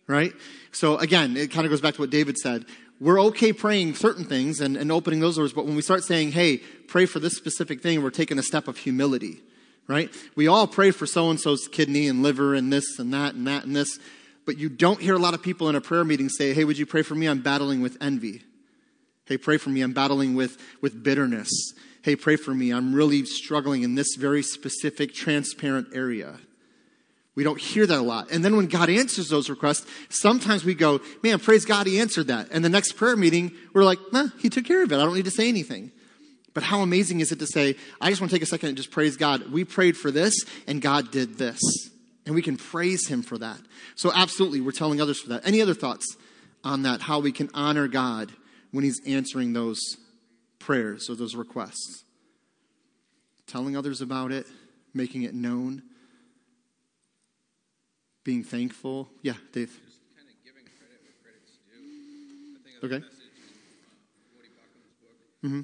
[0.06, 0.32] right?
[0.70, 2.66] So again, it kind of goes back to what David said.
[3.00, 6.32] We're okay praying certain things and, and opening those doors, but when we start saying,
[6.32, 9.40] hey, pray for this specific thing, we're taking a step of humility,
[9.88, 10.14] right?
[10.36, 13.46] We all pray for so and so's kidney and liver and this and that and
[13.48, 13.98] that and this,
[14.44, 16.78] but you don't hear a lot of people in a prayer meeting say, hey, would
[16.78, 17.26] you pray for me?
[17.26, 18.42] I'm battling with envy.
[19.26, 19.80] Hey, pray for me.
[19.80, 21.48] I'm battling with, with bitterness.
[22.02, 22.72] Hey, pray for me.
[22.72, 26.38] I'm really struggling in this very specific, transparent area.
[27.34, 28.30] We don't hear that a lot.
[28.30, 32.26] And then when God answers those requests, sometimes we go, man, praise God, he answered
[32.26, 32.48] that.
[32.50, 34.96] And the next prayer meeting, we're like, nah, he took care of it.
[34.96, 35.92] I don't need to say anything.
[36.54, 38.76] But how amazing is it to say, I just want to take a second and
[38.76, 39.50] just praise God.
[39.50, 40.34] We prayed for this,
[40.66, 41.60] and God did this.
[42.26, 43.58] And we can praise him for that.
[43.94, 45.46] So, absolutely, we're telling others for that.
[45.46, 46.16] Any other thoughts
[46.62, 47.00] on that?
[47.00, 48.32] How we can honor God
[48.70, 49.80] when he's answering those
[50.62, 52.04] prayers or those requests.
[53.46, 54.46] Telling others about it,
[54.94, 55.82] making it known,
[58.24, 59.08] being thankful.
[59.20, 59.78] Yeah, Dave.
[62.64, 63.04] Kind of okay.
[63.04, 63.18] Message,
[65.42, 65.60] uh, mm-hmm.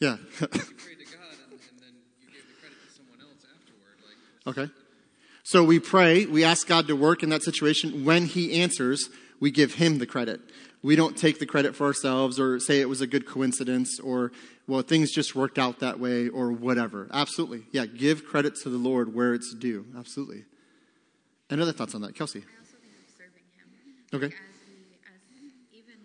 [0.00, 0.16] Yeah.
[0.40, 4.02] you prayed to God and, and then you gave the credit to someone else afterward.
[4.02, 4.18] Like,
[4.50, 4.81] okay.
[5.52, 8.06] So we pray, we ask God to work in that situation.
[8.06, 10.40] When He answers, we give Him the credit.
[10.82, 14.32] We don't take the credit for ourselves or say it was a good coincidence or,
[14.66, 17.06] well, things just worked out that way or whatever.
[17.12, 17.64] Absolutely.
[17.70, 19.84] Yeah, give credit to the Lord where it's due.
[19.94, 20.46] Absolutely.
[21.50, 22.14] Any other thoughts on that?
[22.14, 22.40] Kelsey?
[22.40, 23.68] I also think of serving him.
[24.08, 24.32] Okay.
[24.32, 25.20] Like as we, as
[25.76, 26.00] even,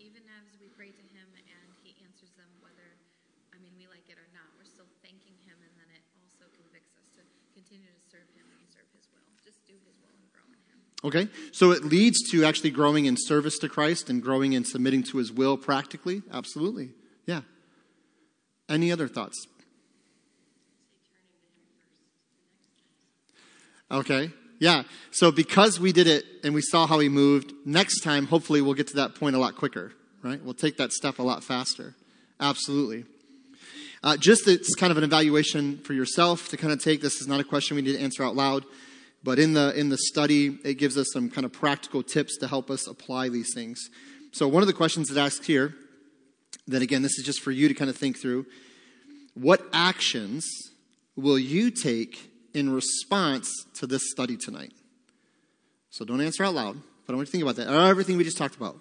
[0.00, 1.44] even as we pray to him and
[1.84, 2.96] he answers them, whether,
[3.52, 6.48] I mean, we like it or not, we're still thanking him, and then it also
[6.56, 9.20] convicts us to continue to serve him and serve his will.
[9.44, 10.80] Just do his will and grow in him.
[11.04, 15.02] Okay, so it leads to actually growing in service to Christ and growing in submitting
[15.04, 16.22] to his will practically?
[16.32, 16.92] Absolutely.
[17.26, 17.42] Yeah.
[18.70, 19.46] Any other thoughts?
[23.90, 24.84] Okay, yeah.
[25.10, 28.72] So because we did it and we saw how he moved, next time, hopefully, we'll
[28.72, 29.92] get to that point a lot quicker,
[30.22, 30.42] right?
[30.42, 31.94] We'll take that step a lot faster.
[32.40, 33.04] Absolutely.
[34.02, 37.02] Uh, just it's kind of an evaluation for yourself to kind of take.
[37.02, 38.64] This is not a question we need to answer out loud.
[39.24, 42.46] But in the in the study, it gives us some kind of practical tips to
[42.46, 43.80] help us apply these things.
[44.32, 45.74] So one of the questions that asked here,
[46.68, 48.44] that again, this is just for you to kind of think through.
[49.32, 50.46] What actions
[51.16, 54.72] will you take in response to this study tonight?
[55.88, 57.68] So don't answer out loud, but I want you to think about that.
[57.68, 58.76] Everything we just talked about,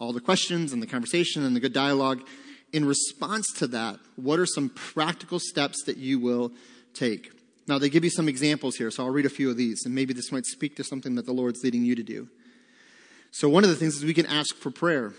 [0.00, 2.26] all the questions and the conversation and the good dialogue.
[2.72, 6.52] In response to that, what are some practical steps that you will
[6.92, 7.35] take?
[7.68, 9.94] Now, they give you some examples here, so I'll read a few of these, and
[9.94, 12.28] maybe this might speak to something that the Lord's leading you to do.
[13.32, 15.12] So, one of the things is we can ask for prayer.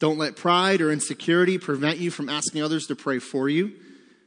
[0.00, 3.72] Don't let pride or insecurity prevent you from asking others to pray for you.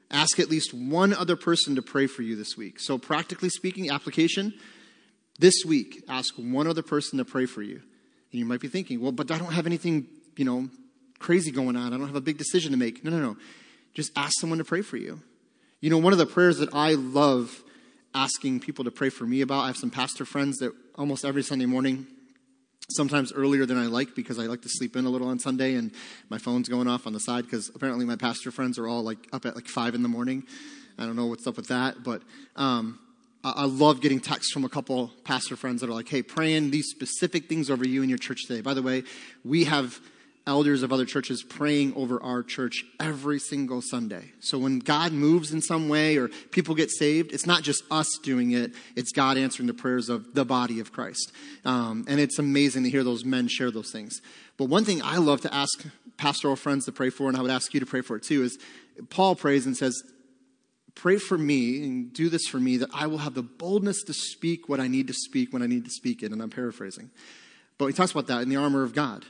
[0.10, 2.80] Ask at least one other person to pray for you this week.
[2.80, 4.54] So, practically speaking, application
[5.38, 7.82] this week, ask one other person to pray for you.
[8.32, 10.70] And you might be thinking, well, but I don't have anything, you know,
[11.20, 11.94] crazy going on.
[11.94, 13.04] I don't have a big decision to make.
[13.04, 13.38] No, no, no.
[13.94, 15.22] Just ask someone to pray for you.
[15.80, 17.64] You know, one of the prayers that I love
[18.16, 21.44] asking people to pray for me about, I have some pastor friends that almost every
[21.44, 22.08] Sunday morning,
[22.90, 25.76] sometimes earlier than I like because I like to sleep in a little on Sunday
[25.76, 25.92] and
[26.30, 29.20] my phone's going off on the side because apparently my pastor friends are all like
[29.32, 30.48] up at like five in the morning.
[30.98, 32.24] I don't know what's up with that, but
[32.56, 32.98] um,
[33.44, 36.72] I, I love getting texts from a couple pastor friends that are like, hey, praying
[36.72, 38.62] these specific things over you and your church today.
[38.62, 39.04] By the way,
[39.46, 40.00] we have
[40.48, 44.32] elders of other churches praying over our church every single Sunday.
[44.40, 48.08] So when God moves in some way or people get saved, it's not just us
[48.24, 51.32] doing it, it's God answering the prayers of the body of Christ.
[51.66, 54.22] Um, and it's amazing to hear those men share those things.
[54.58, 55.86] But one thing I love to ask
[56.18, 58.44] pastoral friends to pray for, and I would ask you to pray for it too,
[58.44, 58.58] is
[59.10, 60.02] Paul prays and says,
[60.96, 64.14] Pray for me and do this for me that I will have the boldness to
[64.14, 66.32] speak what I need to speak when I need to speak it.
[66.32, 67.12] And I'm paraphrasing.
[67.78, 69.24] But he talks about that in the armor of God.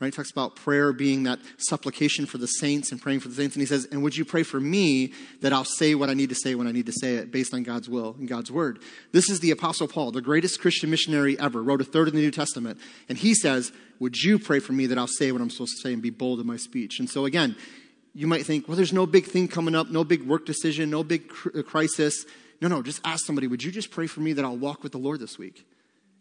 [0.00, 0.08] Right?
[0.08, 3.54] He talks about prayer being that supplication for the saints and praying for the saints.
[3.54, 6.30] And he says, And would you pray for me that I'll say what I need
[6.30, 8.80] to say when I need to say it based on God's will and God's word?
[9.12, 12.20] This is the Apostle Paul, the greatest Christian missionary ever, wrote a third of the
[12.20, 12.80] New Testament.
[13.08, 15.82] And he says, Would you pray for me that I'll say what I'm supposed to
[15.88, 16.98] say and be bold in my speech?
[16.98, 17.54] And so again,
[18.14, 21.02] you might think, well, there's no big thing coming up, no big work decision, no
[21.02, 22.24] big cr- crisis.
[22.60, 24.92] No, no, just ask somebody, would you just pray for me that I'll walk with
[24.92, 25.66] the Lord this week?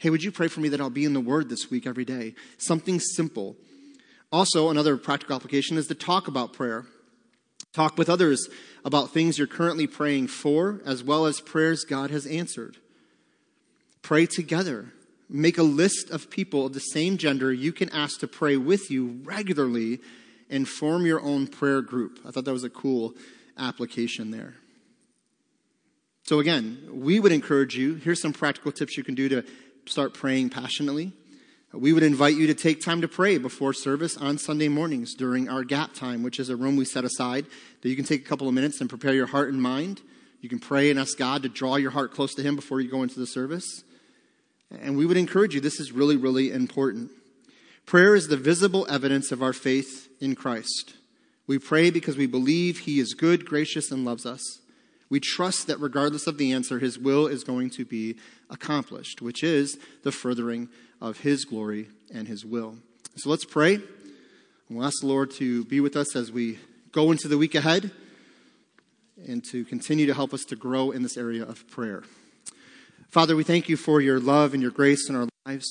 [0.04, 2.04] Hey, would you pray for me that I'll be in the Word this week every
[2.04, 2.36] day?
[2.58, 3.56] Something simple.
[4.34, 6.86] Also, another practical application is to talk about prayer.
[7.72, 8.50] Talk with others
[8.84, 12.76] about things you're currently praying for, as well as prayers God has answered.
[14.02, 14.92] Pray together.
[15.30, 18.92] Make a list of people of the same gender you can ask to pray with
[18.92, 20.02] you regularly
[20.50, 22.20] and form your own prayer group.
[22.26, 23.14] I thought that was a cool
[23.58, 24.56] application there.
[26.26, 29.46] So, again, we would encourage you here's some practical tips you can do to
[29.86, 31.14] start praying passionately.
[31.74, 35.50] We would invite you to take time to pray before service on Sunday mornings during
[35.50, 37.48] our gap time, which is a room we set aside
[37.82, 40.02] that you can take a couple of minutes and prepare your heart and mind.
[40.40, 42.92] You can pray and ask God to draw your heart close to Him before you
[42.92, 43.84] go into the service.
[44.70, 47.10] And we would encourage you, this is really, really important.
[47.88, 50.94] Prayer is the visible evidence of our faith in Christ.
[51.48, 54.60] We pray because we believe He is good, gracious, and loves us.
[55.10, 58.16] We trust that regardless of the answer, His will is going to be
[58.54, 60.70] accomplished, which is the furthering
[61.02, 62.78] of His glory and His will.
[63.18, 63.80] So let's pray.
[64.70, 66.60] We'll ask the Lord to be with us as we
[66.92, 67.92] go into the week ahead
[69.28, 72.04] and to continue to help us to grow in this area of prayer.
[73.10, 75.68] Father, we thank you for your love and your grace in our lives.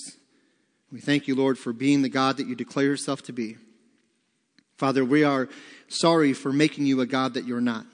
[0.92, 3.56] We thank you, Lord, for being the God that you declare yourself to be.
[4.76, 5.48] Father, we are
[5.88, 7.86] sorry for making you a God that you're not,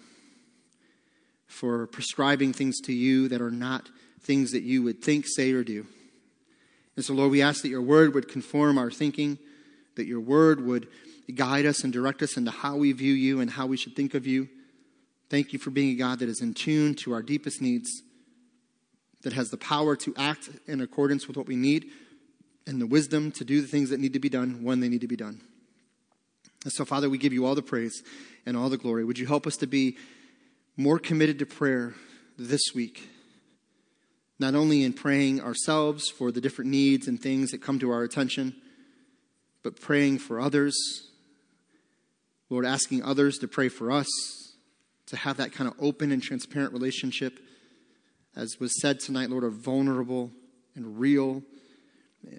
[1.46, 3.88] for prescribing things to you that are not
[4.20, 5.86] things that you would think, say, or do.
[6.96, 9.38] And so, Lord, we ask that your word would conform our thinking,
[9.96, 10.88] that your word would
[11.34, 14.14] guide us and direct us into how we view you and how we should think
[14.14, 14.48] of you.
[15.30, 18.02] Thank you for being a God that is in tune to our deepest needs.
[19.22, 21.90] that has the power to act in accordance with what we need
[22.66, 25.00] and the wisdom to do the things that need to be done when they need
[25.00, 25.40] to be done.
[26.64, 28.02] And so, Father, we give you all the praise
[28.44, 29.04] and all the glory.
[29.04, 29.96] Would you help us to be
[30.76, 31.94] more committed to prayer
[32.38, 33.08] this week?
[34.38, 38.02] Not only in praying ourselves for the different needs and things that come to our
[38.02, 38.54] attention,
[39.62, 40.76] but praying for others.
[42.48, 44.06] Lord, asking others to pray for us,
[45.06, 47.40] to have that kind of open and transparent relationship.
[48.36, 50.30] As was said tonight, Lord, a vulnerable
[50.74, 51.42] and real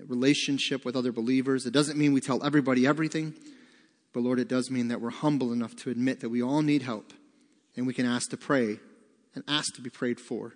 [0.08, 1.66] relationship with other believers.
[1.66, 3.34] It doesn't mean we tell everybody everything,
[4.14, 6.82] but Lord, it does mean that we're humble enough to admit that we all need
[6.82, 7.14] help
[7.76, 8.80] and we can ask to pray
[9.36, 10.54] and ask to be prayed for.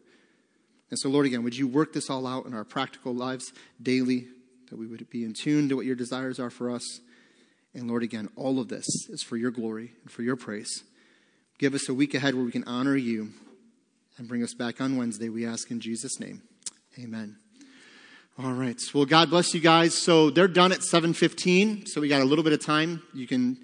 [0.94, 4.28] And so, Lord, again, would you work this all out in our practical lives daily,
[4.70, 7.00] that we would be in tune to what your desires are for us.
[7.74, 10.84] And Lord, again, all of this is for your glory and for your praise.
[11.58, 13.30] Give us a week ahead where we can honor you
[14.20, 16.44] and bring us back on Wednesday, we ask in Jesus' name.
[17.00, 17.38] Amen.
[18.38, 18.80] All right.
[18.94, 19.98] Well, God bless you guys.
[19.98, 23.02] So they're done at 7:15, so we got a little bit of time.
[23.16, 23.58] You can